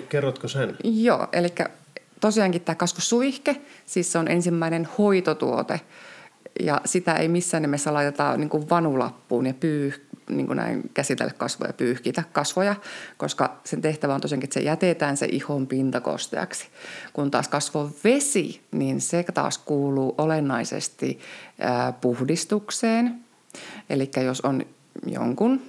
kerrotko 0.09 0.47
sen? 0.47 0.77
Joo, 0.83 1.27
eli 1.31 1.49
tosiaankin 2.23 2.61
tämä 2.61 2.75
kasvosuihke, 2.75 3.61
siis 3.85 4.11
se 4.11 4.17
on 4.17 4.27
ensimmäinen 4.27 4.87
hoitotuote 4.97 5.81
ja 6.59 6.81
sitä 6.85 7.13
ei 7.13 7.27
missään 7.27 7.61
nimessä 7.61 7.93
laiteta 7.93 8.37
niin 8.37 8.49
kuin 8.49 8.69
vanulappuun 8.69 9.45
ja 9.45 9.53
pyy, 9.53 10.07
niin 10.29 10.47
kuin 10.47 10.57
näin 10.57 10.89
käsitellä 10.93 11.33
kasvoja, 11.37 11.73
pyyhkitä 11.73 12.23
kasvoja, 12.31 12.75
koska 13.17 13.59
sen 13.63 13.81
tehtävä 13.81 14.15
on 14.15 14.21
tosiaankin, 14.21 14.45
että 14.45 14.53
se 14.53 14.59
jätetään 14.59 15.17
se 15.17 15.25
ihon 15.25 15.67
pinta 15.67 16.01
kosteaksi. 16.01 16.67
Kun 17.13 17.31
taas 17.31 17.47
kasvovesi, 17.47 18.61
niin 18.71 19.01
se 19.01 19.25
taas 19.33 19.57
kuuluu 19.57 20.15
olennaisesti 20.17 21.19
puhdistukseen. 22.01 23.19
Eli 23.89 24.11
jos 24.25 24.41
on 24.41 24.65
jonkun 25.07 25.61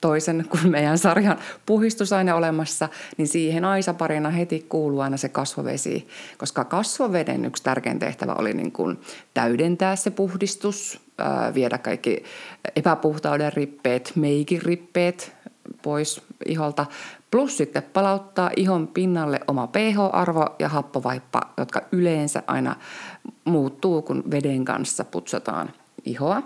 toisen 0.00 0.44
kuin 0.50 0.70
meidän 0.70 0.98
sarjan 0.98 1.38
puhistusaine 1.66 2.34
olemassa, 2.34 2.88
niin 3.16 3.28
siihen 3.28 3.64
aisaparina 3.64 4.30
heti 4.30 4.66
kuuluu 4.68 5.00
aina 5.00 5.16
se 5.16 5.28
kasvovesi, 5.28 6.08
koska 6.38 6.64
kasvoveden 6.64 7.44
yksi 7.44 7.62
tärkein 7.62 7.98
tehtävä 7.98 8.34
oli 8.38 8.52
niin 8.52 8.72
kuin 8.72 9.00
täydentää 9.34 9.96
se 9.96 10.10
puhdistus, 10.10 11.00
viedä 11.54 11.78
kaikki 11.78 12.24
epäpuhtauden 12.76 13.52
rippeet, 13.52 14.12
meikin 14.14 14.62
rippeet 14.62 15.32
pois 15.82 16.22
iholta, 16.46 16.86
plus 17.30 17.56
sitten 17.56 17.82
palauttaa 17.82 18.50
ihon 18.56 18.88
pinnalle 18.88 19.40
oma 19.48 19.66
pH-arvo 19.66 20.56
ja 20.58 20.68
happovaippa, 20.68 21.40
jotka 21.56 21.82
yleensä 21.92 22.42
aina 22.46 22.76
muuttuu, 23.44 24.02
kun 24.02 24.22
veden 24.30 24.64
kanssa 24.64 25.04
putsataan 25.04 25.70
ihoa. 26.04 26.42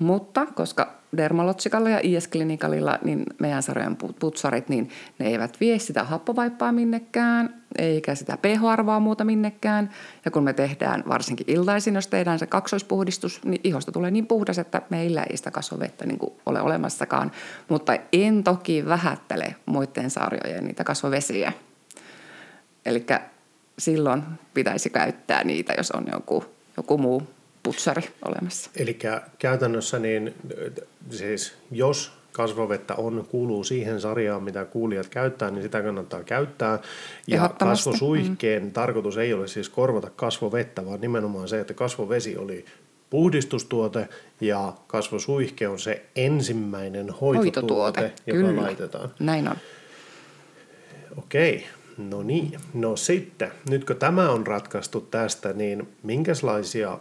Mutta 0.00 0.46
koska 0.46 1.00
Dermalotsikalla 1.16 1.90
ja 1.90 2.00
IS-klinikalilla, 2.02 2.98
niin 3.04 3.24
meidän 3.38 3.62
sarjan 3.62 3.96
putsarit, 4.20 4.68
niin 4.68 4.88
ne 5.18 5.26
eivät 5.26 5.60
vie 5.60 5.78
sitä 5.78 6.04
happovaippaa 6.04 6.72
minnekään, 6.72 7.62
eikä 7.78 8.14
sitä 8.14 8.36
pH-arvoa 8.36 9.00
muuta 9.00 9.24
minnekään. 9.24 9.90
Ja 10.24 10.30
kun 10.30 10.44
me 10.44 10.52
tehdään, 10.52 11.04
varsinkin 11.08 11.46
iltaisin, 11.50 11.94
jos 11.94 12.06
tehdään 12.06 12.38
se 12.38 12.46
kaksoispuhdistus, 12.46 13.40
niin 13.44 13.60
ihosta 13.64 13.92
tulee 13.92 14.10
niin 14.10 14.26
puhdas, 14.26 14.58
että 14.58 14.82
meillä 14.90 15.22
ei 15.22 15.36
sitä 15.36 15.50
kasvovettä 15.50 16.06
niin 16.06 16.18
kuin 16.18 16.32
ole 16.46 16.60
olemassakaan. 16.60 17.32
Mutta 17.68 17.96
en 18.12 18.44
toki 18.44 18.86
vähättele 18.86 19.54
muiden 19.66 20.10
sarjojen 20.10 20.64
niitä 20.64 20.84
kasvovesiä. 20.84 21.52
Eli 22.86 23.06
silloin 23.78 24.22
pitäisi 24.54 24.90
käyttää 24.90 25.44
niitä, 25.44 25.74
jos 25.76 25.90
on 25.90 26.04
joku, 26.12 26.44
joku 26.76 26.98
muu 26.98 27.22
putsari 27.62 28.02
olemassa. 28.24 28.70
Eli 28.76 28.98
käytännössä 29.38 29.98
niin 29.98 30.34
siis 31.10 31.54
jos 31.70 32.12
kasvovettä 32.32 32.94
on, 32.94 33.26
kuuluu 33.30 33.64
siihen 33.64 34.00
sarjaan, 34.00 34.42
mitä 34.42 34.64
kuulijat 34.64 35.08
käyttää, 35.08 35.50
niin 35.50 35.62
sitä 35.62 35.82
kannattaa 35.82 36.24
käyttää. 36.24 36.78
Ja 37.26 37.50
kasvosuihkeen 37.58 38.62
mm. 38.62 38.72
tarkoitus 38.72 39.18
ei 39.18 39.34
ole 39.34 39.48
siis 39.48 39.68
korvata 39.68 40.10
kasvovettä, 40.10 40.86
vaan 40.86 41.00
nimenomaan 41.00 41.48
se, 41.48 41.60
että 41.60 41.74
kasvovesi 41.74 42.36
oli 42.36 42.64
puhdistustuote 43.10 44.08
ja 44.40 44.72
kasvosuihke 44.86 45.68
on 45.68 45.78
se 45.78 46.04
ensimmäinen 46.16 47.10
hoitotuote, 47.10 48.00
hoitotuote 48.00 48.12
joka 48.26 48.48
Kyllä. 48.48 48.62
laitetaan. 48.62 49.10
Näin 49.18 49.48
on. 49.48 49.56
Okei, 51.18 51.66
no 51.98 52.22
niin. 52.22 52.60
No 52.74 52.96
sitten, 52.96 53.52
nyt 53.68 53.84
kun 53.84 53.96
tämä 53.96 54.30
on 54.30 54.46
ratkaistu 54.46 55.00
tästä, 55.00 55.52
niin 55.52 55.88
minkälaisia 56.02 56.98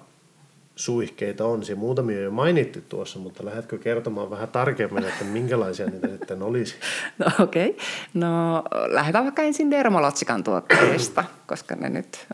suihkeita 0.80 1.46
on. 1.46 1.64
Se 1.64 1.76
muutamia 1.76 2.22
jo 2.22 2.32
mainittu 2.32 2.80
tuossa, 2.90 3.20
mutta 3.20 3.46
lähdetkö 3.46 3.78
kertomaan 3.78 4.30
vähän 4.30 4.48
tarkemmin, 4.48 5.04
että 5.04 5.26
minkälaisia 5.26 5.86
niitä 5.86 6.08
sitten 6.18 6.42
olisi? 6.42 6.76
No 7.18 7.26
okei. 7.40 7.70
Okay. 7.70 7.86
No 8.14 8.64
lähdetään 8.88 9.24
vaikka 9.24 9.42
ensin 9.42 9.72
Dermalotsikan 9.72 10.44
tuotteista, 10.44 11.24
koska 11.48 11.76
ne 11.76 11.90
nyt 11.90 12.28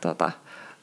tota, 0.00 0.32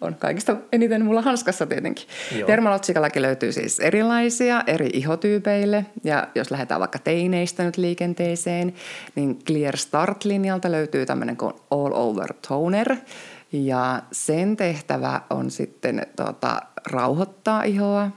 on 0.01 0.15
kaikista 0.15 0.55
eniten 0.71 1.05
mulla 1.05 1.21
hanskassa 1.21 1.65
tietenkin. 1.65 2.07
Joo. 2.37 2.47
Dermalotsikallakin 2.47 3.21
löytyy 3.21 3.51
siis 3.51 3.79
erilaisia 3.79 4.63
eri 4.67 4.89
ihotyypeille. 4.93 5.85
Ja 6.03 6.27
jos 6.35 6.51
lähdetään 6.51 6.79
vaikka 6.79 6.99
teineistä 6.99 7.63
nyt 7.63 7.77
liikenteeseen, 7.77 8.73
niin 9.15 9.39
Clear 9.45 9.77
Start-linjalta 9.77 10.71
löytyy 10.71 11.05
tämmöinen 11.05 11.37
kuin 11.37 11.53
All 11.71 11.91
Over 11.93 12.33
Toner– 12.47 12.95
ja 13.51 14.01
sen 14.11 14.57
tehtävä 14.57 15.21
on 15.29 15.51
sitten 15.51 16.07
tota, 16.15 16.61
rauhoittaa 16.85 17.63
ihoa. 17.63 18.11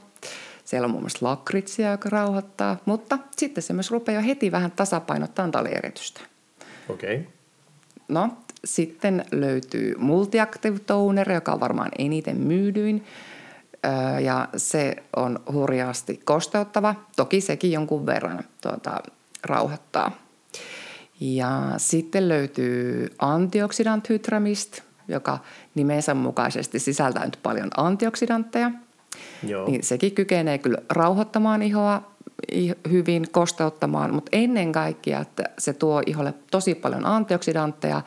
Siellä 0.64 0.84
on 0.84 0.90
muun 0.90 1.02
muassa 1.02 1.26
lakritsia, 1.26 1.90
joka 1.90 2.08
rauhoittaa, 2.10 2.76
mutta 2.84 3.18
sitten 3.36 3.62
se 3.62 3.72
myös 3.72 3.90
rupeaa 3.90 4.20
jo 4.20 4.26
heti 4.26 4.52
vähän 4.52 4.70
tasapainottaa 4.70 5.48
talieritystä. 5.48 6.20
Okei. 6.88 7.16
Okay. 7.16 7.32
No, 8.08 8.28
sitten 8.64 9.24
löytyy 9.32 9.94
Multiactive 9.98 10.78
Toner, 10.78 11.32
joka 11.32 11.52
on 11.52 11.60
varmaan 11.60 11.90
eniten 11.98 12.36
myydyin. 12.36 13.04
Ja 14.22 14.48
se 14.56 14.96
on 15.16 15.40
hurjaasti 15.52 16.20
kosteuttava. 16.24 16.94
Toki 17.16 17.40
sekin 17.40 17.72
jonkun 17.72 18.06
verran 18.06 18.44
tuota, 18.60 19.02
rauhoittaa. 19.44 20.12
Ja 21.20 21.74
sitten 21.76 22.28
löytyy 22.28 23.08
Antioxidant 23.18 24.08
Hydramist, 24.08 24.80
joka 25.10 25.38
nimensä 25.74 26.14
mukaisesti 26.14 26.78
sisältää 26.78 27.24
nyt 27.24 27.38
paljon 27.42 27.70
antioksidantteja. 27.76 28.70
Joo. 29.46 29.66
Niin 29.66 29.82
sekin 29.82 30.14
kykenee 30.14 30.58
kyllä 30.58 30.78
rauhoittamaan 30.90 31.62
ihoa 31.62 32.10
hyvin, 32.90 33.26
kosteuttamaan, 33.30 34.14
mutta 34.14 34.28
ennen 34.32 34.72
kaikkea, 34.72 35.20
että 35.20 35.44
se 35.58 35.72
tuo 35.72 36.02
iholle 36.06 36.34
tosi 36.50 36.74
paljon 36.74 37.06
antioksidantteja, 37.06 38.02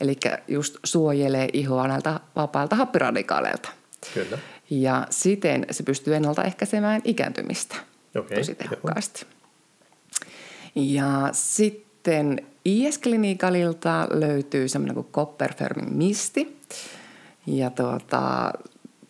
eli 0.00 0.16
just 0.48 0.76
suojelee 0.84 1.48
ihoa 1.52 1.88
näiltä 1.88 2.20
vapailta 2.36 2.76
happiradikaaleilta. 2.76 3.68
Kyllä. 4.14 4.38
Ja 4.70 5.06
siten 5.10 5.66
se 5.70 5.82
pystyy 5.82 6.14
ennaltaehkäisemään 6.14 7.02
ikääntymistä 7.04 7.76
okay, 8.18 8.36
tosi 8.36 8.54
tehokkaasti. 8.54 9.26
Joo. 9.26 10.84
Ja 10.86 11.28
sitten 11.32 11.83
IS-klinikalilta 12.64 14.06
löytyy 14.10 14.68
semmoinen 14.68 14.94
kuin 14.94 15.06
Copperfermin 15.12 15.92
misti. 15.92 16.60
Ja 17.46 17.70
tuota, 17.70 18.52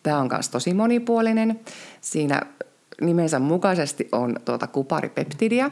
tämä 0.03 0.19
on 0.19 0.29
myös 0.31 0.49
tosi 0.49 0.73
monipuolinen. 0.73 1.59
Siinä 2.01 2.41
nimensä 3.01 3.39
mukaisesti 3.39 4.09
on 4.11 4.35
tuota 4.45 4.67
kuparipeptidia, 4.67 5.71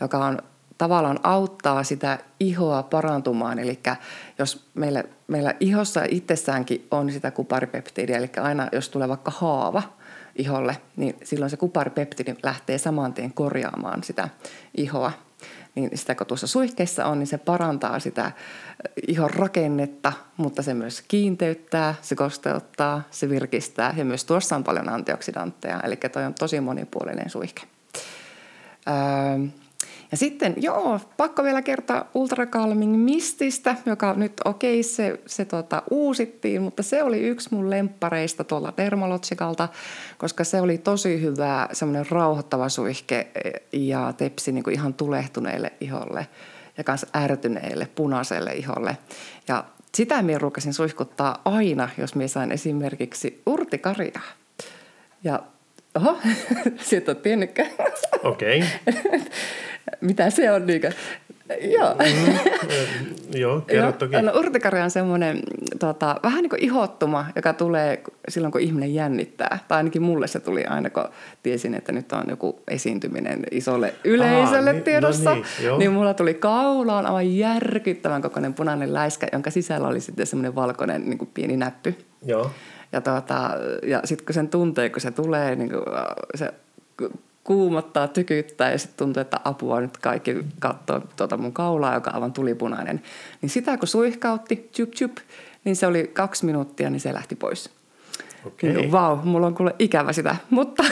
joka 0.00 0.18
on 0.18 0.38
tavallaan 0.78 1.20
auttaa 1.22 1.84
sitä 1.84 2.18
ihoa 2.40 2.82
parantumaan. 2.82 3.58
Eli 3.58 3.78
jos 4.38 4.66
meillä, 4.74 5.04
meillä 5.28 5.54
ihossa 5.60 6.04
itsessäänkin 6.08 6.86
on 6.90 7.12
sitä 7.12 7.30
kuparipeptidia, 7.30 8.16
eli 8.16 8.30
aina 8.42 8.68
jos 8.72 8.88
tulee 8.88 9.08
vaikka 9.08 9.30
haava 9.30 9.82
iholle, 10.36 10.76
niin 10.96 11.16
silloin 11.24 11.50
se 11.50 11.56
kuparipeptidi 11.56 12.34
lähtee 12.42 12.78
saman 12.78 13.14
tien 13.14 13.32
korjaamaan 13.32 14.02
sitä 14.02 14.28
ihoa 14.76 15.12
niin 15.74 15.90
sitä 15.94 16.14
kun 16.14 16.26
tuossa 16.26 16.46
suihkeissa 16.46 17.06
on, 17.06 17.18
niin 17.18 17.26
se 17.26 17.38
parantaa 17.38 17.98
sitä 17.98 18.32
ihon 19.08 19.30
rakennetta, 19.30 20.12
mutta 20.36 20.62
se 20.62 20.74
myös 20.74 21.02
kiinteyttää, 21.08 21.94
se 22.02 22.14
kosteuttaa, 22.14 23.02
se 23.10 23.28
virkistää 23.28 23.94
ja 23.96 24.04
myös 24.04 24.24
tuossa 24.24 24.56
on 24.56 24.64
paljon 24.64 24.88
antioksidantteja, 24.88 25.80
eli 25.80 25.96
toi 25.96 26.24
on 26.24 26.34
tosi 26.34 26.60
monipuolinen 26.60 27.30
suihke. 27.30 27.62
Öö, 28.88 29.48
Ja 30.12 30.18
sitten, 30.18 30.54
joo, 30.56 31.00
pakko 31.16 31.44
vielä 31.44 31.62
kertoa 31.62 32.06
Ultra 32.14 32.46
Calming 32.46 32.96
Mististä, 32.96 33.76
joka 33.86 34.14
nyt 34.14 34.32
okei, 34.44 34.80
okay, 34.80 34.82
se, 34.82 35.20
se 35.26 35.44
tota, 35.44 35.82
uusittiin, 35.90 36.62
mutta 36.62 36.82
se 36.82 37.02
oli 37.02 37.20
yksi 37.20 37.48
mun 37.54 37.70
lemppareista 37.70 38.44
tuolla 38.44 38.72
Dermalogikalta, 38.76 39.68
koska 40.18 40.44
se 40.44 40.60
oli 40.60 40.78
tosi 40.78 41.20
hyvä, 41.20 41.68
semmoinen 41.72 42.10
rauhoittava 42.10 42.68
suihke 42.68 43.26
ja 43.72 44.12
tepsi 44.16 44.52
niin 44.52 44.64
kuin 44.64 44.74
ihan 44.74 44.94
tulehtuneelle 44.94 45.72
iholle 45.80 46.26
ja 46.78 46.84
kanssa 46.84 47.06
ärtyneelle 47.16 47.88
punaiselle 47.94 48.52
iholle. 48.52 48.96
Ja 49.48 49.64
sitä 49.94 50.22
minä 50.22 50.38
ruukasin 50.38 50.74
suihkuttaa 50.74 51.42
aina, 51.44 51.88
jos 51.98 52.14
minä 52.14 52.28
sain 52.28 52.52
esimerkiksi 52.52 53.42
urtikaria. 53.46 54.20
Ja 55.24 55.42
oho, 55.94 56.18
siitä 56.88 57.10
on 57.10 57.16
tiennytkään. 57.16 57.70
Okei. 58.22 58.64
Okay. 58.86 59.20
Mitä 60.00 60.30
se 60.30 60.52
on? 60.52 60.66
Niin 60.66 60.82
Joo. 61.60 61.94
Mm, 61.94 63.40
joo, 63.40 63.60
kerro 63.60 63.92
toki. 63.92 64.22
No, 64.22 64.32
urtikaria 64.38 64.84
on 64.84 64.90
semmoinen 64.90 65.42
tota, 65.78 66.16
vähän 66.22 66.42
niin 66.42 66.50
kuin 66.50 66.64
ihottuma, 66.64 67.26
joka 67.36 67.52
tulee 67.52 68.02
silloin, 68.28 68.52
kun 68.52 68.60
ihminen 68.60 68.94
jännittää. 68.94 69.58
Tai 69.68 69.76
ainakin 69.76 70.02
mulle 70.02 70.26
se 70.26 70.40
tuli 70.40 70.64
aina, 70.64 70.90
kun 70.90 71.04
tiesin, 71.42 71.74
että 71.74 71.92
nyt 71.92 72.12
on 72.12 72.24
joku 72.28 72.60
esiintyminen 72.68 73.42
isolle 73.50 73.94
yleisölle 74.04 74.70
Aa, 74.70 74.80
tiedossa. 74.80 75.34
No 75.34 75.42
niin, 75.60 75.78
niin 75.78 75.92
mulla 75.92 76.14
tuli 76.14 76.34
kaulaan 76.34 77.06
aivan 77.06 77.36
järkyttävän 77.36 78.22
kokoinen 78.22 78.54
punainen 78.54 78.94
läiskä, 78.94 79.26
jonka 79.32 79.50
sisällä 79.50 79.88
oli 79.88 80.00
sitten 80.00 80.26
semmoinen 80.26 80.54
valkoinen 80.54 81.04
niin 81.04 81.18
kuin 81.18 81.30
pieni 81.34 81.56
näppy. 81.56 81.94
Joo. 82.24 82.50
Ja, 82.92 83.00
tuota, 83.00 83.50
ja 83.86 84.00
sitten 84.04 84.26
kun 84.26 84.34
sen 84.34 84.48
tuntee, 84.48 84.90
kun 84.90 85.00
se 85.00 85.10
tulee, 85.10 85.56
niin 85.56 85.70
kuin, 85.70 85.82
se 86.34 86.52
kuumottaa, 87.44 88.08
tykyttää 88.08 88.72
ja 88.72 88.78
sitten 88.78 88.96
tuntuu, 88.96 89.20
että 89.20 89.40
apua 89.44 89.80
nyt 89.80 89.98
kaikki 89.98 90.36
katsoo 90.58 91.00
tuota 91.16 91.36
mun 91.36 91.52
kaulaa, 91.52 91.94
joka 91.94 92.10
on 92.10 92.14
aivan 92.14 92.32
tulipunainen. 92.32 93.02
Niin 93.42 93.50
sitä 93.50 93.76
kun 93.76 93.88
suihkautti, 93.88 94.68
tjup 94.72 94.90
tjup, 94.90 95.16
niin 95.64 95.76
se 95.76 95.86
oli 95.86 96.10
kaksi 96.12 96.46
minuuttia, 96.46 96.90
niin 96.90 97.00
se 97.00 97.14
lähti 97.14 97.34
pois. 97.34 97.70
Okei. 98.46 98.72
Niin, 98.72 98.92
vau, 98.92 99.16
mulla 99.24 99.46
on 99.46 99.54
kuule 99.54 99.74
ikävä 99.78 100.12
sitä, 100.12 100.36
mutta, 100.50 100.84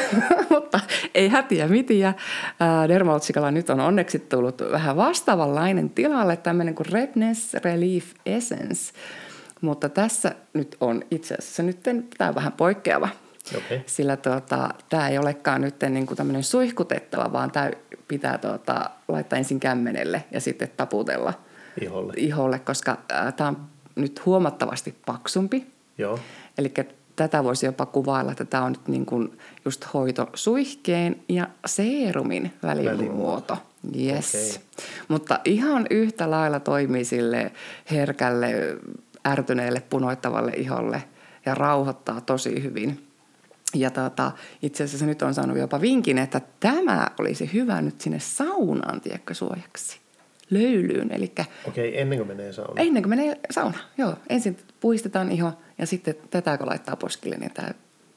mutta 0.50 0.80
ei 1.14 1.28
hätiä 1.28 1.68
mitiä. 1.68 2.14
Dermaotsikalla 2.88 3.50
nyt 3.50 3.70
on 3.70 3.80
onneksi 3.80 4.18
tullut 4.18 4.62
vähän 4.70 4.96
vastaavanlainen 4.96 5.90
tilalle, 5.90 6.36
tämmöinen 6.36 6.74
kuin 6.74 6.86
Redness 6.86 7.54
Relief 7.54 8.10
Essence. 8.26 8.92
Mutta 9.60 9.88
tässä 9.88 10.34
nyt 10.52 10.76
on 10.80 11.02
itse 11.10 11.34
asiassa 11.34 11.62
nyt 11.62 11.80
tämä 12.18 12.34
vähän 12.34 12.52
poikkeava. 12.52 13.08
Okay. 13.56 13.80
Sillä 13.86 14.16
tuota, 14.16 14.68
tämä 14.88 15.08
ei 15.08 15.18
olekaan 15.18 15.60
nyt 15.60 15.76
niin 15.90 16.06
kuin 16.06 16.16
tämmöinen 16.16 16.42
suihkutettava, 16.42 17.32
vaan 17.32 17.50
tämä 17.50 17.70
pitää 18.08 18.38
tuota, 18.38 18.90
laittaa 19.08 19.36
ensin 19.36 19.60
kämmenelle 19.60 20.24
ja 20.30 20.40
sitten 20.40 20.70
taputella 20.76 21.34
iholle, 21.80 22.12
iholle 22.16 22.58
koska 22.58 22.98
tämä 23.36 23.48
on 23.48 23.56
nyt 23.96 24.26
huomattavasti 24.26 24.94
paksumpi. 25.06 25.66
Joo. 25.98 26.18
Eli 26.58 26.74
tätä 27.16 27.44
voisi 27.44 27.66
jopa 27.66 27.86
kuvailla, 27.86 28.32
että 28.32 28.44
tämä 28.44 28.64
on 28.64 28.72
nyt 28.72 28.88
niin 28.88 29.06
kuin 29.06 29.38
just 29.64 29.84
hoito 29.94 30.30
suihkeen 30.34 31.22
ja 31.28 31.48
seerumin 31.66 32.52
välimuoto. 32.62 33.58
Yes. 33.98 34.34
Okay. 34.34 34.84
Mutta 35.08 35.40
ihan 35.44 35.86
yhtä 35.90 36.30
lailla 36.30 36.60
toimii 36.60 37.04
sille 37.04 37.52
herkälle, 37.90 38.54
ärtyneelle, 39.28 39.82
punoittavalle 39.90 40.52
iholle 40.56 41.02
ja 41.46 41.54
rauhoittaa 41.54 42.20
tosi 42.20 42.62
hyvin. 42.62 43.09
Ja 43.74 43.90
tota, 43.90 44.32
itse 44.62 44.84
asiassa 44.84 45.06
nyt 45.06 45.22
on 45.22 45.34
saanut 45.34 45.58
jopa 45.58 45.80
vinkin, 45.80 46.18
että 46.18 46.40
tämä 46.60 47.06
olisi 47.18 47.50
hyvä 47.52 47.82
nyt 47.82 48.00
sinne 48.00 48.20
saunaan, 48.20 49.00
tiedätkö, 49.00 49.34
suojaksi. 49.34 50.00
Löylyyn, 50.50 51.12
eli... 51.12 51.32
Okei, 51.68 52.00
ennen 52.00 52.18
kuin 52.18 52.28
menee 52.28 52.52
saunaan. 52.52 52.78
Ennen 52.78 53.02
kuin 53.02 53.10
menee 53.10 53.40
sauna, 53.50 53.78
joo. 53.98 54.14
Ensin 54.28 54.56
puistetaan 54.80 55.32
iho 55.32 55.52
ja 55.78 55.86
sitten 55.86 56.14
tätä 56.30 56.58
kun 56.58 56.68
laittaa 56.68 56.96
poskille, 56.96 57.36
niin 57.36 57.50
tämä 57.54 57.68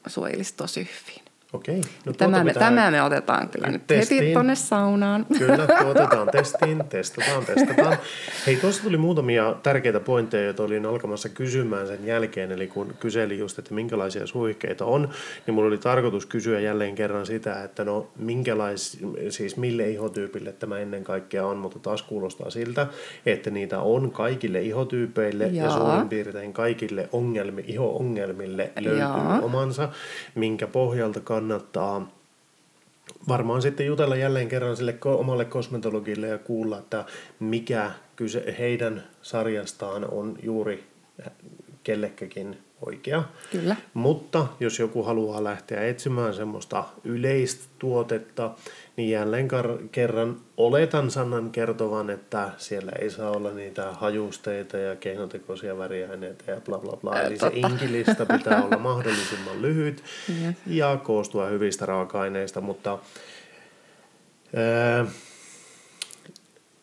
suojelisi 0.06 0.54
tosi 0.56 0.80
hyvin. 0.80 1.23
Okei. 1.54 1.80
No 2.06 2.12
tämä, 2.12 2.44
me, 2.44 2.52
tämä 2.52 2.90
me 2.90 3.02
otetaan 3.02 3.48
kyllä 3.48 3.68
nyt 3.68 3.86
testiin. 3.86 4.20
heti 4.22 4.32
tuonne 4.32 4.54
saunaan. 4.54 5.26
Kyllä, 5.38 5.66
otetaan 5.84 6.28
testiin, 6.32 6.84
testataan, 6.88 7.44
testataan. 7.46 7.96
Hei, 8.46 8.56
tuossa 8.56 8.82
tuli 8.82 8.96
muutamia 8.96 9.56
tärkeitä 9.62 10.00
pointteja, 10.00 10.44
joita 10.44 10.62
olin 10.62 10.86
alkamassa 10.86 11.28
kysymään 11.28 11.86
sen 11.86 12.06
jälkeen. 12.06 12.52
Eli 12.52 12.66
kun 12.66 12.94
kyseli 13.00 13.38
just, 13.38 13.58
että 13.58 13.74
minkälaisia 13.74 14.26
suihkeita 14.26 14.84
on, 14.84 15.08
niin 15.46 15.54
mulla 15.54 15.68
oli 15.68 15.78
tarkoitus 15.78 16.26
kysyä 16.26 16.60
jälleen 16.60 16.94
kerran 16.94 17.26
sitä, 17.26 17.64
että 17.64 17.84
no 17.84 18.06
minkälais, 18.16 18.98
siis 19.28 19.56
mille 19.56 19.88
ihotyypille 19.88 20.52
tämä 20.52 20.78
ennen 20.78 21.04
kaikkea 21.04 21.46
on, 21.46 21.56
mutta 21.56 21.78
taas 21.78 22.02
kuulostaa 22.02 22.50
siltä, 22.50 22.86
että 23.26 23.50
niitä 23.50 23.80
on 23.80 24.10
kaikille 24.10 24.60
ihotyypeille 24.60 25.46
Jaa. 25.46 25.66
ja 25.66 25.72
suurin 25.72 26.08
piirtein 26.08 26.52
kaikille 26.52 27.08
ongelmi, 27.12 27.64
iho-ongelmille 27.66 28.70
löytyy 28.80 29.00
Jaa. 29.00 29.40
omansa, 29.40 29.88
minkä 30.34 30.66
pohjalta 30.66 31.20
kannattaa 31.48 32.12
varmaan 33.28 33.62
sitten 33.62 33.86
jutella 33.86 34.16
jälleen 34.16 34.48
kerran 34.48 34.76
sille 34.76 34.98
omalle 35.04 35.44
kosmetologille 35.44 36.26
ja 36.26 36.38
kuulla, 36.38 36.78
että 36.78 37.04
mikä 37.40 37.90
kyse 38.16 38.54
heidän 38.58 39.04
sarjastaan 39.22 40.10
on 40.10 40.38
juuri 40.42 40.84
kellekäkin 41.82 42.58
oikea. 42.86 43.24
Kyllä. 43.50 43.76
Mutta 43.94 44.46
jos 44.60 44.78
joku 44.78 45.02
haluaa 45.02 45.44
lähteä 45.44 45.86
etsimään 45.86 46.34
semmoista 46.34 46.84
yleistä 47.04 47.64
tuotetta, 47.78 48.50
niin 48.96 49.10
jälleen 49.10 49.48
kerran 49.92 50.40
oletan 50.56 51.10
Sannan 51.10 51.50
kertovan, 51.50 52.10
että 52.10 52.50
siellä 52.56 52.92
ei 52.98 53.10
saa 53.10 53.30
olla 53.30 53.50
niitä 53.50 53.92
hajusteita 53.92 54.76
ja 54.76 54.96
keinotekoisia 54.96 55.78
väriaineita 55.78 56.50
ja 56.50 56.60
bla 56.60 56.78
bla 56.78 56.96
bla. 56.96 57.20
Eli 57.20 57.36
totta. 57.36 57.60
se 57.60 57.72
inkilista 57.72 58.26
pitää 58.26 58.64
olla 58.64 58.78
mahdollisimman 58.92 59.62
lyhyt 59.62 60.04
ja 60.66 60.96
koostua 60.96 61.46
hyvistä 61.46 61.86
raaka-aineista, 61.86 62.60
mutta... 62.60 62.98
Ää, 64.56 65.06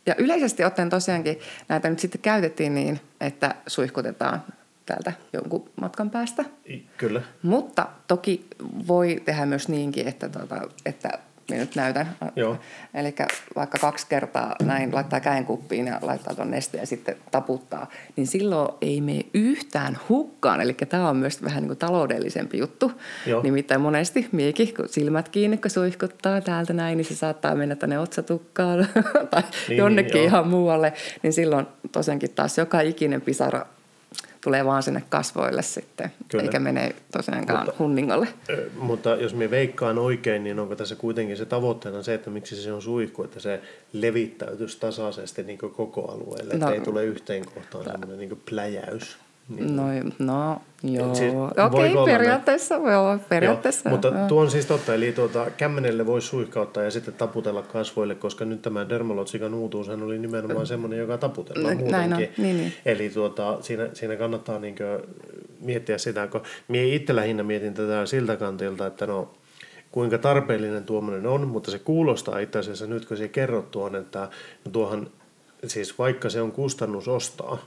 ja 0.05 0.15
yleisesti 0.17 0.63
ottaen 0.63 0.89
tosiaankin 0.89 1.39
näitä 1.67 1.89
nyt 1.89 1.99
sitten 1.99 2.21
käytettiin 2.21 2.75
niin, 2.75 2.99
että 3.21 3.55
suihkutetaan 3.67 4.43
täältä 4.85 5.13
jonkun 5.33 5.69
matkan 5.81 6.09
päästä. 6.09 6.45
Kyllä. 6.97 7.21
Mutta 7.41 7.87
toki 8.07 8.45
voi 8.87 9.21
tehdä 9.25 9.45
myös 9.45 9.69
niinkin, 9.69 10.07
että, 10.07 10.29
tuota, 10.29 10.61
että 10.85 11.19
nyt 11.57 11.75
näytän. 11.75 12.17
Joo. 12.35 12.57
Eli 12.93 13.15
vaikka 13.55 13.77
kaksi 13.77 14.05
kertaa 14.09 14.55
näin 14.63 14.95
laittaa 14.95 15.19
käen 15.19 15.45
kuppiin 15.45 15.87
ja 15.87 15.99
laittaa 16.01 16.35
tuon 16.35 16.51
nesteen 16.51 16.81
ja 16.81 16.87
sitten 16.87 17.15
taputtaa, 17.31 17.89
niin 18.15 18.27
silloin 18.27 18.69
ei 18.81 19.01
mene 19.01 19.25
yhtään 19.33 19.97
hukkaan. 20.09 20.61
Eli 20.61 20.73
tämä 20.73 21.09
on 21.09 21.17
myös 21.17 21.43
vähän 21.43 21.61
niin 21.61 21.67
kuin 21.67 21.77
taloudellisempi 21.77 22.57
juttu. 22.57 22.91
Joo. 23.25 23.43
Nimittäin 23.43 23.81
monesti 23.81 24.29
miekin, 24.31 24.73
kun 24.73 24.89
silmät 24.89 25.29
kiinni, 25.29 25.57
kun 25.57 25.71
suihkuttaa 25.71 26.41
täältä 26.41 26.73
näin, 26.73 26.97
niin 26.97 27.05
se 27.05 27.15
saattaa 27.15 27.55
mennä 27.55 27.75
tänne 27.75 27.99
otsatukkaan 27.99 28.87
tai 29.31 29.43
niin, 29.67 29.77
jonnekin 29.77 30.13
niin, 30.13 30.25
ihan 30.25 30.47
muualle. 30.47 30.93
Niin 31.23 31.33
silloin 31.33 31.67
tosiaankin 31.91 32.31
taas 32.35 32.57
joka 32.57 32.81
ikinen 32.81 33.21
pisara 33.21 33.65
tulee 34.43 34.65
vaan 34.65 34.83
sinne 34.83 35.03
kasvoille 35.09 35.61
sitten, 35.61 36.11
Kyllä. 36.27 36.43
eikä 36.43 36.59
mene 36.59 36.95
tosiaankaan 37.11 37.65
mutta, 37.65 37.83
hunningolle. 37.83 38.27
Mutta 38.75 39.15
jos 39.15 39.33
me 39.33 39.51
veikkaan 39.51 39.97
oikein, 39.97 40.43
niin 40.43 40.59
onko 40.59 40.75
tässä 40.75 40.95
kuitenkin 40.95 41.37
se 41.37 41.45
tavoitteena 41.45 42.03
se, 42.03 42.13
että 42.13 42.29
miksi 42.29 42.55
se 42.55 42.73
on 42.73 42.81
suihku, 42.81 43.23
että 43.23 43.39
se 43.39 43.61
levittäytyisi 43.93 44.79
tasaisesti 44.79 45.43
niin 45.43 45.57
koko 45.57 46.11
alueelle, 46.11 46.53
no, 46.53 46.67
että 46.67 46.73
ei 46.73 46.81
tule 46.81 47.03
yhteen 47.05 47.45
kohtaan 47.45 47.83
semmoinen 47.83 48.17
niin 48.17 48.41
pläjäys. 48.49 49.17
Niin. 49.55 49.75
No, 49.75 49.83
no 50.19 50.61
joo. 50.83 51.15
Siis, 51.15 51.33
Okei, 51.33 51.93
okay, 51.93 52.05
periaatteessa, 52.05 52.75
joo, 52.75 53.19
periaatteessa. 53.29 53.89
Joo, 53.89 53.91
mutta 53.91 54.07
joo. 54.07 54.27
tuo 54.27 54.41
on 54.41 54.51
siis 54.51 54.65
totta, 54.65 54.93
eli 54.93 55.11
tuota, 55.11 55.51
kämmenelle 55.57 56.05
voi 56.05 56.21
suihkauttaa 56.21 56.83
ja 56.83 56.91
sitten 56.91 57.13
taputella 57.13 57.61
kasvoille, 57.61 58.15
koska 58.15 58.45
nyt 58.45 58.61
tämä 58.61 58.89
dermalotsikan 58.89 59.53
uutuushan 59.53 60.03
oli 60.03 60.19
nimenomaan 60.19 60.67
semmoinen, 60.67 60.99
joka 60.99 61.17
taputellaan 61.17 61.77
muutenkin. 61.77 61.91
Näin 61.91 62.13
on, 62.13 62.19
niin, 62.19 62.57
niin. 62.57 62.73
Eli 62.85 63.09
tuota, 63.09 63.57
siinä, 63.61 63.89
siinä 63.93 64.15
kannattaa 64.15 64.59
niinkö 64.59 65.03
miettiä 65.59 65.97
sitä, 65.97 66.27
kun 66.27 66.41
minä 66.67 66.83
itse 66.83 67.15
lähinnä 67.15 67.43
mietin 67.43 67.73
tätä 67.73 68.05
siltä 68.05 68.35
kantilta, 68.35 68.87
että 68.87 69.07
no 69.07 69.31
kuinka 69.91 70.17
tarpeellinen 70.17 70.83
tuommoinen 70.83 71.27
on, 71.27 71.47
mutta 71.47 71.71
se 71.71 71.79
kuulostaa 71.79 72.39
itse 72.39 72.59
asiassa 72.59 72.87
nyt, 72.87 73.05
kun 73.05 73.17
se 73.17 73.27
kerrot 73.27 73.71
tuon, 73.71 73.95
että 73.95 74.19
no 74.65 74.71
tuohan, 74.71 75.07
siis 75.65 75.99
vaikka 75.99 76.29
se 76.29 76.41
on 76.41 76.51
kustannus 76.51 77.07
ostaa, 77.07 77.57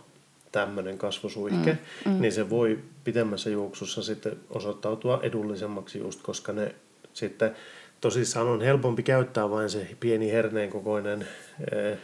tämmöinen 0.55 0.99
kasvosuihke, 0.99 1.79
mm, 2.05 2.13
mm. 2.13 2.21
niin 2.21 2.33
se 2.33 2.51
voi 2.51 2.79
pitemmässä 3.05 3.51
juoksussa 3.51 4.03
sitten 4.03 4.37
osoittautua 4.51 5.21
edullisemmaksi 5.23 5.99
just, 5.99 6.23
koska 6.23 6.53
ne 6.53 6.75
sitten 7.13 7.51
tosissaan 8.01 8.47
on 8.47 8.61
helpompi 8.61 9.03
käyttää 9.03 9.51
vain 9.51 9.71
se 9.71 9.89
pieni 10.01 10.33
herneen 10.33 10.71
kokoinen 10.71 11.27
eh, 11.73 11.99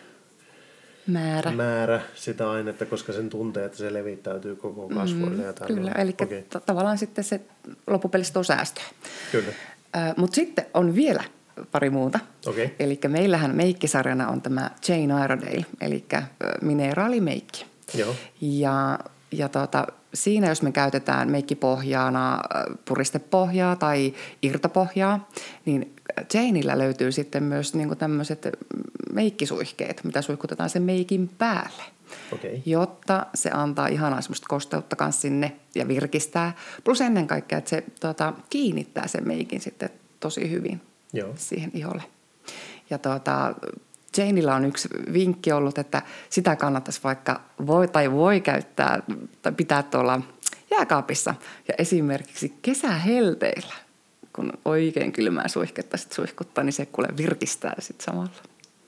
määrä. 1.07 1.51
määrä 1.51 2.01
sitä 2.15 2.51
ainetta, 2.51 2.87
koska 2.87 3.13
sen 3.13 3.31
tuntee, 3.31 3.65
että 3.65 3.79
se 3.79 3.93
levittäytyy 3.93 4.57
koko 4.57 4.89
mm, 4.89 4.95
kasvoille. 4.95 5.37
Mm, 5.37 5.45
ja 5.45 5.53
kyllä, 5.67 5.93
eli 5.93 6.15
okay. 6.23 6.43
t- 6.43 6.67
tavallaan 6.67 6.99
sitten 6.99 7.25
se 7.25 7.41
loppupelissä 7.87 8.39
on 8.39 8.45
säästöä. 8.45 8.85
Kyllä. 9.33 9.53
Äh, 9.97 10.15
Mutta 10.17 10.35
sitten 10.35 10.67
on 10.75 10.95
vielä 10.95 11.25
pari 11.73 11.91
muuta. 11.91 12.19
Okei. 12.47 12.75
Eli 12.79 12.99
meillähän 13.09 13.57
meikkisarjana 13.57 14.29
on 14.29 14.43
tämä 14.43 14.71
Jane 14.89 15.25
Iredale, 15.25 15.67
eli 15.81 16.05
mineraalimeikki. 16.63 17.70
Joo. 17.95 18.15
Ja, 18.41 18.99
ja 19.33 19.49
tota, 19.49 19.87
siinä 20.15 20.49
jos 20.49 20.63
me 20.63 20.73
käytetään 20.73 21.31
meikkipohjana 21.31 22.35
ö, 22.35 22.77
puristepohjaa 22.85 23.77
tai 23.77 24.15
irtopohjaa, 24.43 25.29
niin 25.65 25.95
Janeillä 26.35 26.79
löytyy 26.79 27.13
sitten 27.13 27.43
myös 27.43 27.75
niin 27.75 27.97
tämmöiset 27.97 28.49
meikkisuihkeet, 29.13 30.01
mitä 30.05 30.23
suihkutetaan 30.23 30.71
sen 30.71 30.83
meikin 30.83 31.31
päälle. 31.39 31.83
Okei. 32.33 32.63
Jotta 32.67 33.27
se 33.35 33.51
antaa 33.51 33.87
ihanaa 33.87 34.21
semmoista 34.21 34.47
kosteutta 34.49 34.97
kanssa 34.97 35.21
sinne 35.21 35.57
ja 35.75 35.89
virkistää. 35.89 36.53
Plus 36.85 37.01
ennen 37.01 37.27
kaikkea, 37.27 37.59
että 37.59 37.71
se 37.71 37.85
tota, 38.01 38.33
kiinnittää 38.51 39.07
sen 39.07 39.29
meikin 39.29 39.61
sitten 39.61 39.91
tosi 40.21 40.51
hyvin 40.51 40.81
Joo. 41.13 41.33
siihen 41.37 41.71
iholle. 41.75 42.03
Ja 42.91 42.99
tuota, 42.99 43.55
Janeilla 44.17 44.55
on 44.55 44.65
yksi 44.65 44.89
vinkki 45.13 45.53
ollut, 45.53 45.79
että 45.79 46.03
sitä 46.31 46.57
kannattaisi 46.57 47.01
vaikka 47.05 47.41
voi 47.67 47.89
tai 47.89 48.13
voi 48.13 48.41
käyttää 48.41 49.03
tai 49.43 49.53
pitää 49.53 49.83
tuolla 49.83 50.21
jääkaapissa. 50.71 51.35
Ja 51.69 51.75
esimerkiksi 51.79 52.55
kesähelteillä, 52.63 53.75
kun 54.33 54.53
oikein 54.65 55.13
kylmää 55.13 55.49
suihketta 55.49 55.97
sit 55.97 56.13
suihkuttaa, 56.13 56.65
niin 56.65 56.73
se 56.73 56.87
kuule 56.87 57.09
virkistää 57.17 57.75
sitten 57.79 58.05
samalla. 58.05 58.31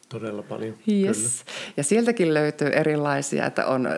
Todella 0.09 0.43
paljon. 0.43 0.75
Kyllä. 0.85 1.07
Yes. 1.07 1.45
Ja 1.77 1.85
sieltäkin 1.85 2.35
löytyy 2.35 2.69
erilaisia, 2.69 3.47
että 3.47 3.67
on 3.67 3.89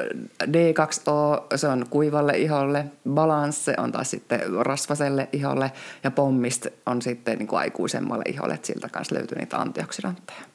D2O, 0.44 1.56
se 1.56 1.68
on 1.68 1.86
kuivalle 1.90 2.38
iholle, 2.38 2.84
Balance 3.10 3.74
on 3.78 3.92
taas 3.92 4.10
sitten 4.10 4.40
rasvaselle 4.60 5.28
iholle 5.32 5.72
ja 6.04 6.10
Pommist 6.10 6.66
on 6.86 7.02
sitten 7.02 7.38
niin 7.38 7.46
kuin 7.46 7.60
aikuisemmalle 7.60 8.24
iholle, 8.26 8.54
että 8.54 8.66
siltä 8.66 8.88
kanssa 8.88 9.14
löytyy 9.14 9.38
niitä 9.38 9.56
antioksidantteja. 9.56 10.53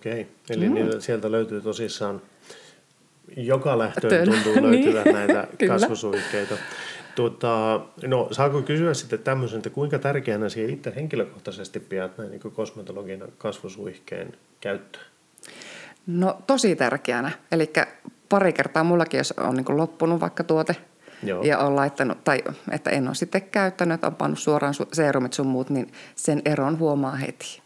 Okei. 0.00 0.26
Eli 0.50 0.68
mm. 0.68 0.74
niitä, 0.74 1.00
sieltä 1.00 1.30
löytyy 1.32 1.60
tosissaan 1.60 2.22
joka 3.36 3.78
lähtöön 3.78 4.10
Töön. 4.10 4.28
tuntuu 4.42 4.62
löytyvän 4.70 5.04
Niin. 5.04 5.14
näitä 5.14 5.48
Kyllä. 5.58 5.72
kasvosuihkeita. 5.72 6.54
Tuota, 7.14 7.80
no, 8.06 8.28
saako 8.32 8.62
kysyä 8.62 8.94
sitten 8.94 9.18
tämmöisen, 9.18 9.56
että 9.56 9.70
kuinka 9.70 9.98
tärkeänä 9.98 10.48
siihen 10.48 10.70
itse 10.74 10.92
henkilökohtaisesti 10.96 11.80
pidät 11.80 12.18
näin 12.18 12.30
niin 12.30 12.40
kosmetologina 12.40 13.26
kasvosuihkeen 13.38 14.32
käyttöä? 14.60 15.02
No 16.06 16.38
tosi 16.46 16.76
tärkeänä. 16.76 17.30
Eli 17.52 17.72
pari 18.28 18.52
kertaa 18.52 18.84
mullakin, 18.84 19.18
jos 19.18 19.32
on 19.36 19.54
niin 19.54 19.76
loppunut 19.76 20.20
vaikka 20.20 20.44
tuote 20.44 20.76
Joo. 21.22 21.42
ja 21.42 21.58
on 21.58 21.76
laittanut, 21.76 22.24
tai 22.24 22.44
että 22.70 22.90
en 22.90 23.06
ole 23.06 23.14
sitten 23.14 23.42
käyttänyt, 23.42 23.94
että 23.94 24.06
on 24.06 24.14
pannut 24.14 24.38
suoraan 24.38 24.74
su- 24.82 24.88
seerumit 24.92 25.32
sun 25.32 25.46
muut, 25.46 25.70
niin 25.70 25.92
sen 26.14 26.42
eron 26.44 26.78
huomaa 26.78 27.16
heti. 27.16 27.62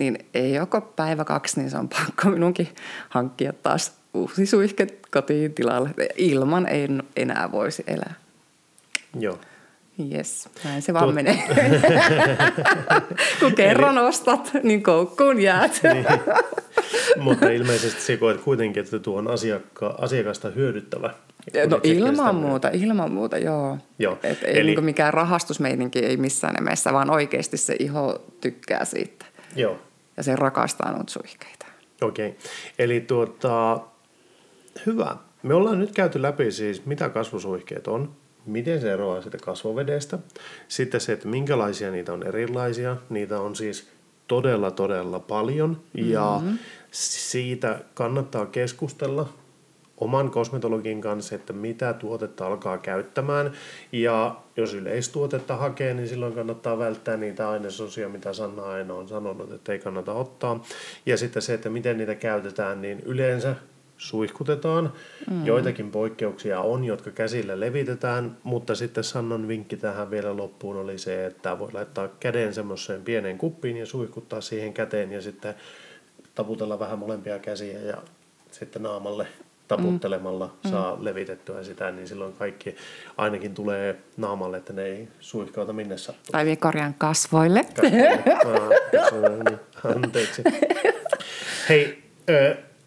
Niin 0.00 0.18
ei 0.34 0.54
joko 0.54 0.80
päivä 0.80 1.24
kaksi, 1.24 1.60
niin 1.60 1.70
se 1.70 1.78
on 1.78 1.88
pakko 1.88 2.30
minunkin 2.30 2.68
hankkia 3.08 3.52
taas 3.52 3.92
uusi 4.14 4.46
suihke 4.46 4.86
kotiin 5.10 5.54
tilalle. 5.54 5.90
Ilman 6.16 6.66
en 6.68 7.02
enää 7.16 7.52
voisi 7.52 7.84
elää. 7.86 8.14
Joo. 9.18 9.38
Yes, 10.14 10.48
näin 10.64 10.82
se 10.82 10.94
vaan 10.94 11.08
Tuot- 11.08 11.12
menee. 11.12 11.42
Kun 13.40 13.54
kerran 13.54 13.98
ostat, 13.98 14.50
niin 14.62 14.82
koukkuun 14.82 15.40
jäät. 15.40 15.80
Niin. 15.92 16.06
Mutta 17.16 17.48
ilmeisesti 17.50 18.02
se 18.02 18.16
koet 18.16 18.40
kuitenkin, 18.40 18.82
että 18.84 18.98
tuo 18.98 19.18
on 19.18 19.26
asiakka- 19.28 19.94
asiakasta 19.98 20.50
hyödyttävä. 20.50 21.14
No 21.70 21.80
ilman 21.82 22.34
muuta, 22.34 22.70
ilman 22.72 23.12
muuta, 23.12 23.38
joo. 23.38 23.78
Joo, 23.98 24.18
Et 24.22 24.42
ei 24.42 24.50
eli- 24.52 24.60
eli... 24.60 24.74
niin 24.74 24.84
mikään 24.84 25.14
rahastusmeininki 25.14 25.98
ei 25.98 26.16
missään 26.16 26.54
nimessä, 26.54 26.92
vaan 26.92 27.10
oikeasti 27.10 27.56
se 27.56 27.76
iho 27.78 28.24
tykkää 28.40 28.84
siitä. 28.84 29.26
Joo. 29.56 29.78
Ja 30.20 30.24
se 30.24 30.36
rakastaa 30.36 30.92
noita 30.92 31.12
suihkeita. 31.12 31.66
Okei. 32.00 32.36
Eli 32.78 33.00
tuota, 33.00 33.80
hyvä. 34.86 35.16
Me 35.42 35.54
ollaan 35.54 35.78
nyt 35.78 35.92
käyty 35.92 36.22
läpi 36.22 36.52
siis, 36.52 36.86
mitä 36.86 37.08
kasvosuihkeet 37.08 37.88
on, 37.88 38.16
miten 38.46 38.80
se 38.80 38.92
eroaa 38.92 39.22
siitä 39.22 39.38
kasvovedestä, 39.38 40.18
sitten 40.68 41.00
se, 41.00 41.12
että 41.12 41.28
minkälaisia 41.28 41.90
niitä 41.90 42.12
on 42.12 42.26
erilaisia. 42.26 42.96
Niitä 43.10 43.40
on 43.40 43.56
siis 43.56 43.88
todella, 44.26 44.70
todella 44.70 45.20
paljon 45.20 45.80
ja 45.94 46.40
mm-hmm. 46.42 46.58
siitä 46.90 47.78
kannattaa 47.94 48.46
keskustella 48.46 49.28
oman 50.00 50.30
kosmetologin 50.30 51.00
kanssa, 51.00 51.34
että 51.34 51.52
mitä 51.52 51.92
tuotetta 51.92 52.46
alkaa 52.46 52.78
käyttämään. 52.78 53.52
Ja 53.92 54.36
jos 54.56 54.74
yleistuotetta 54.74 55.56
hakee, 55.56 55.94
niin 55.94 56.08
silloin 56.08 56.32
kannattaa 56.32 56.78
välttää 56.78 57.16
niitä 57.16 57.50
ainesosia, 57.50 58.08
mitä 58.08 58.32
Sanna 58.32 58.62
aina 58.62 58.94
on 58.94 59.08
sanonut, 59.08 59.52
että 59.52 59.72
ei 59.72 59.78
kannata 59.78 60.12
ottaa. 60.12 60.64
Ja 61.06 61.16
sitten 61.16 61.42
se, 61.42 61.54
että 61.54 61.70
miten 61.70 61.98
niitä 61.98 62.14
käytetään, 62.14 62.82
niin 62.82 63.00
yleensä 63.00 63.54
suihkutetaan. 63.96 64.92
Mm. 65.30 65.46
Joitakin 65.46 65.90
poikkeuksia 65.90 66.60
on, 66.60 66.84
jotka 66.84 67.10
käsillä 67.10 67.60
levitetään, 67.60 68.36
mutta 68.42 68.74
sitten 68.74 69.04
Sannan 69.04 69.48
vinkki 69.48 69.76
tähän 69.76 70.10
vielä 70.10 70.36
loppuun 70.36 70.76
oli 70.76 70.98
se, 70.98 71.26
että 71.26 71.58
voi 71.58 71.72
laittaa 71.72 72.08
käden 72.20 72.54
semmoiseen 72.54 73.02
pieneen 73.02 73.38
kuppiin 73.38 73.76
ja 73.76 73.86
suihkuttaa 73.86 74.40
siihen 74.40 74.72
käteen 74.72 75.12
ja 75.12 75.22
sitten 75.22 75.54
taputella 76.34 76.78
vähän 76.78 76.98
molempia 76.98 77.38
käsiä 77.38 77.78
ja 77.78 77.96
sitten 78.50 78.82
naamalle 78.82 79.26
taputtelemalla 79.76 80.54
mm. 80.64 80.70
saa 80.70 80.98
levitettyä 81.00 81.64
sitä, 81.64 81.90
niin 81.90 82.08
silloin 82.08 82.32
kaikki 82.32 82.76
ainakin 83.16 83.54
tulee 83.54 83.96
naamalle, 84.16 84.56
että 84.56 84.72
ne 84.72 84.82
ei 84.82 85.08
suihkauta 85.20 85.72
minne 85.72 85.98
sattuu. 85.98 86.32
Tai 86.32 86.44
vie 86.44 86.56
korjaan 86.56 86.94
kasvoille. 86.98 87.64
Kasvoille. 88.92 89.44
Niin. 89.44 89.58
Anteeksi. 89.96 90.42
Hei, 91.68 92.02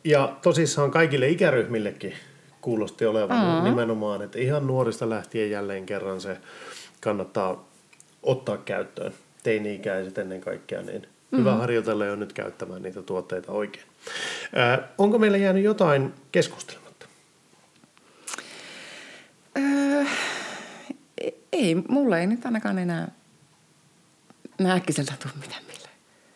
ja 0.04 0.36
tosissaan 0.41 0.91
kaikille 0.91 1.28
ikäryhmillekin 1.28 2.13
kuulosti 2.62 3.06
olevan 3.06 3.58
mm. 3.58 3.63
nimenomaan, 3.63 4.22
että 4.22 4.39
ihan 4.39 4.67
nuorista 4.67 5.10
lähtien 5.10 5.52
jälleen 5.52 5.86
kerran 5.86 6.22
se 6.22 6.38
kannattaa 7.02 7.69
ottaa 8.24 8.58
käyttöön. 8.58 9.13
Teini-ikäiset 9.43 10.17
ennen 10.17 10.41
kaikkea, 10.41 10.82
niin 10.82 11.08
hyvä 11.38 11.54
harjoitella 11.54 12.06
jo 12.06 12.15
nyt 12.15 12.34
käyttämään 12.34 12.82
niitä 12.84 13.02
tuotteita 13.02 13.52
oikein. 13.52 13.86
Ö, 14.78 14.84
onko 14.98 15.19
meillä 15.19 15.38
jäänyt 15.38 15.63
jotain 15.63 16.13
keskustelematta? 16.32 17.06
Öö, 19.58 20.04
ei, 21.52 21.76
mulla 21.76 22.19
ei 22.19 22.28
nyt 22.28 22.46
ainakaan 22.46 22.80
enää 22.80 23.12
äkkiseltä 24.65 25.13
tule 25.22 25.34
mitään 25.41 25.63
mieleen. 25.67 25.89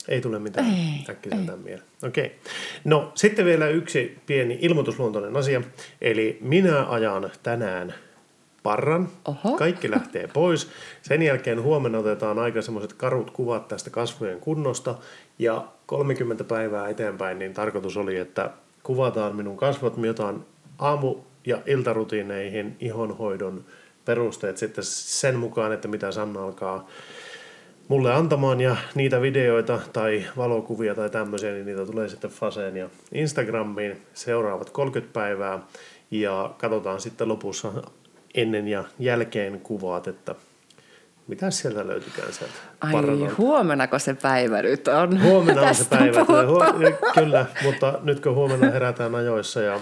Ei 0.07 0.21
tule 0.21 0.39
mitään 0.39 0.67
Ei, 0.67 1.05
äkkiseltään 1.09 1.59
mieleen. 1.59 1.87
Okei. 2.03 2.39
No 2.83 3.11
sitten 3.15 3.45
vielä 3.45 3.67
yksi 3.67 4.17
pieni 4.25 4.57
ilmoitusluontoinen 4.61 5.37
asia. 5.37 5.61
Eli 6.01 6.37
minä 6.41 6.85
ajan 6.89 7.31
tänään 7.43 7.93
parran. 8.67 9.09
Oho. 9.25 9.57
Kaikki 9.57 9.91
lähtee 9.91 10.27
pois. 10.33 10.69
Sen 11.01 11.21
jälkeen 11.21 11.61
huomenna 11.61 11.97
otetaan 11.97 12.39
aika 12.39 12.61
semmoiset 12.61 12.93
karut 12.93 13.31
kuvat 13.31 13.67
tästä 13.67 13.89
kasvojen 13.89 14.39
kunnosta. 14.39 14.95
Ja 15.39 15.67
30 15.85 16.43
päivää 16.43 16.89
eteenpäin, 16.89 17.39
niin 17.39 17.53
tarkoitus 17.53 17.97
oli, 17.97 18.17
että 18.17 18.49
kuvataan 18.83 19.35
minun 19.35 19.57
kasvot. 19.57 19.97
Minä 19.97 20.11
otan 20.11 20.45
aamu- 20.79 21.17
ja 21.45 21.57
iltarutiineihin 21.65 22.75
ihonhoidon 22.79 23.65
perusteet 24.05 24.57
sitten 24.57 24.83
sen 24.83 25.35
mukaan, 25.35 25.71
että 25.71 25.87
mitä 25.87 26.11
Sanna 26.11 26.43
alkaa 26.43 26.87
mulle 27.87 28.13
antamaan 28.13 28.61
ja 28.61 28.75
niitä 28.95 29.21
videoita 29.21 29.79
tai 29.93 30.23
valokuvia 30.37 30.95
tai 30.95 31.09
tämmöisiä, 31.09 31.51
niin 31.51 31.65
niitä 31.65 31.85
tulee 31.85 32.09
sitten 32.09 32.31
Faseen 32.31 32.77
ja 32.77 32.89
Instagramiin 33.11 34.01
seuraavat 34.13 34.69
30 34.69 35.13
päivää 35.13 35.59
ja 36.11 36.53
katsotaan 36.57 37.01
sitten 37.01 37.27
lopussa 37.27 37.71
ennen 38.37 38.67
ja 38.67 38.83
jälkeen 38.99 39.59
kuvat, 39.59 40.07
että 40.07 40.35
mitä 41.27 41.51
sieltä 41.51 41.87
löytykään 41.87 42.33
sieltä 42.33 42.53
Ai 42.81 42.91
parannalta. 42.91 43.35
huomennako 43.37 43.99
se 43.99 44.13
päivä 44.13 44.61
nyt 44.61 44.87
on? 44.87 45.21
Huomenna 45.23 45.61
on 45.61 45.75
se 45.75 45.85
päivä. 45.89 46.25
puhutaan. 46.25 46.75
Hu- 46.75 47.13
kyllä, 47.13 47.45
mutta 47.63 47.99
nyt 48.03 48.19
kun 48.19 48.35
huomenna 48.35 48.71
herätään 48.71 49.15
ajoissa 49.15 49.61
ja 49.61 49.79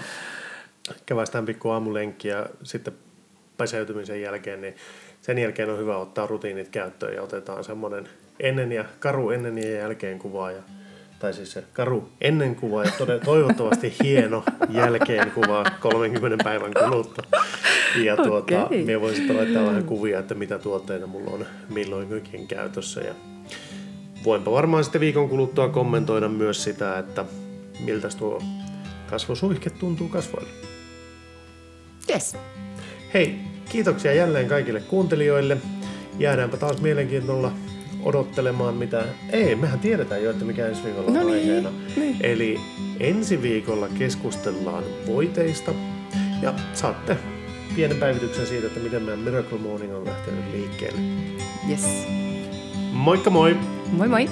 kävästään 1.06 1.46
pikku 1.46 1.70
aamulenkki 1.70 2.28
ja 2.28 2.46
sitten 2.62 2.94
peseytymisen 3.56 4.22
jälkeen, 4.22 4.60
niin 4.60 4.76
sen 5.22 5.38
jälkeen 5.38 5.70
on 5.70 5.78
hyvä 5.78 5.96
ottaa 5.96 6.26
rutiinit 6.26 6.68
käyttöön 6.68 7.14
ja 7.14 7.22
otetaan 7.22 7.64
semmoinen 7.64 8.08
ennen 8.40 8.72
ja 8.72 8.84
karu 8.98 9.30
ennen 9.30 9.58
ja 9.58 9.70
jälkeen 9.70 10.18
kuva 10.18 10.50
ja 10.50 10.62
tai 11.18 11.34
siis 11.34 11.52
se 11.52 11.64
karu 11.72 12.08
ennen 12.20 12.56
kuva 12.56 12.84
ja 12.84 12.90
toivottavasti 13.24 13.94
hieno 14.02 14.44
jälkeen 14.68 15.30
kuva 15.30 15.64
30 15.80 16.44
päivän 16.44 16.72
kuluttua. 16.84 17.24
Ja 18.04 18.16
tuota, 18.16 18.64
Okei. 18.64 18.84
minä 18.84 19.00
voin 19.00 19.14
sitten 19.14 19.36
laittaa 19.36 19.66
vähän 19.66 19.84
kuvia, 19.84 20.18
että 20.18 20.34
mitä 20.34 20.58
tuotteita 20.58 21.06
mulla 21.06 21.30
on 21.30 21.46
milloinkin 21.68 22.48
käytössä 22.48 23.00
ja 23.00 23.14
voinpa 24.24 24.50
varmaan 24.50 24.84
sitten 24.84 25.00
viikon 25.00 25.28
kuluttua 25.28 25.68
kommentoida 25.68 26.28
myös 26.28 26.64
sitä, 26.64 26.98
että 26.98 27.24
miltä 27.84 28.08
tuo 28.18 28.42
kasvosuihke 29.10 29.70
tuntuu 29.70 30.08
kasvoille. 30.08 30.50
Yes. 32.10 32.36
Hei, 33.14 33.38
kiitoksia 33.68 34.14
jälleen 34.14 34.48
kaikille 34.48 34.80
kuuntelijoille. 34.80 35.56
Jäädäänpä 36.18 36.56
taas 36.56 36.82
mielenkiinnolla 36.82 37.52
odottelemaan 38.06 38.74
mitä... 38.74 39.04
Ei, 39.32 39.54
mehän 39.54 39.78
tiedetään 39.78 40.22
jo, 40.22 40.30
että 40.30 40.44
mikä 40.44 40.66
ensi 40.66 40.84
viikolla 40.84 41.08
on 41.08 41.14
No 41.14 41.20
niin, 41.24 41.32
aiheena. 41.32 41.70
niin. 41.96 42.16
Eli 42.20 42.60
ensi 43.00 43.42
viikolla 43.42 43.88
keskustellaan 43.98 44.84
voiteista 45.06 45.72
ja 46.42 46.54
saatte 46.74 47.16
pienen 47.76 47.96
päivityksen 47.96 48.46
siitä, 48.46 48.66
että 48.66 48.80
miten 48.80 49.02
meidän 49.02 49.18
Miracle 49.20 49.58
Morning 49.58 49.96
on 49.96 50.04
lähtenyt 50.06 50.44
liikkeelle. 50.52 51.00
Yes. 51.70 51.86
Moikka 52.92 53.30
moi! 53.30 53.56
Moi 53.92 54.08
moi! 54.08 54.28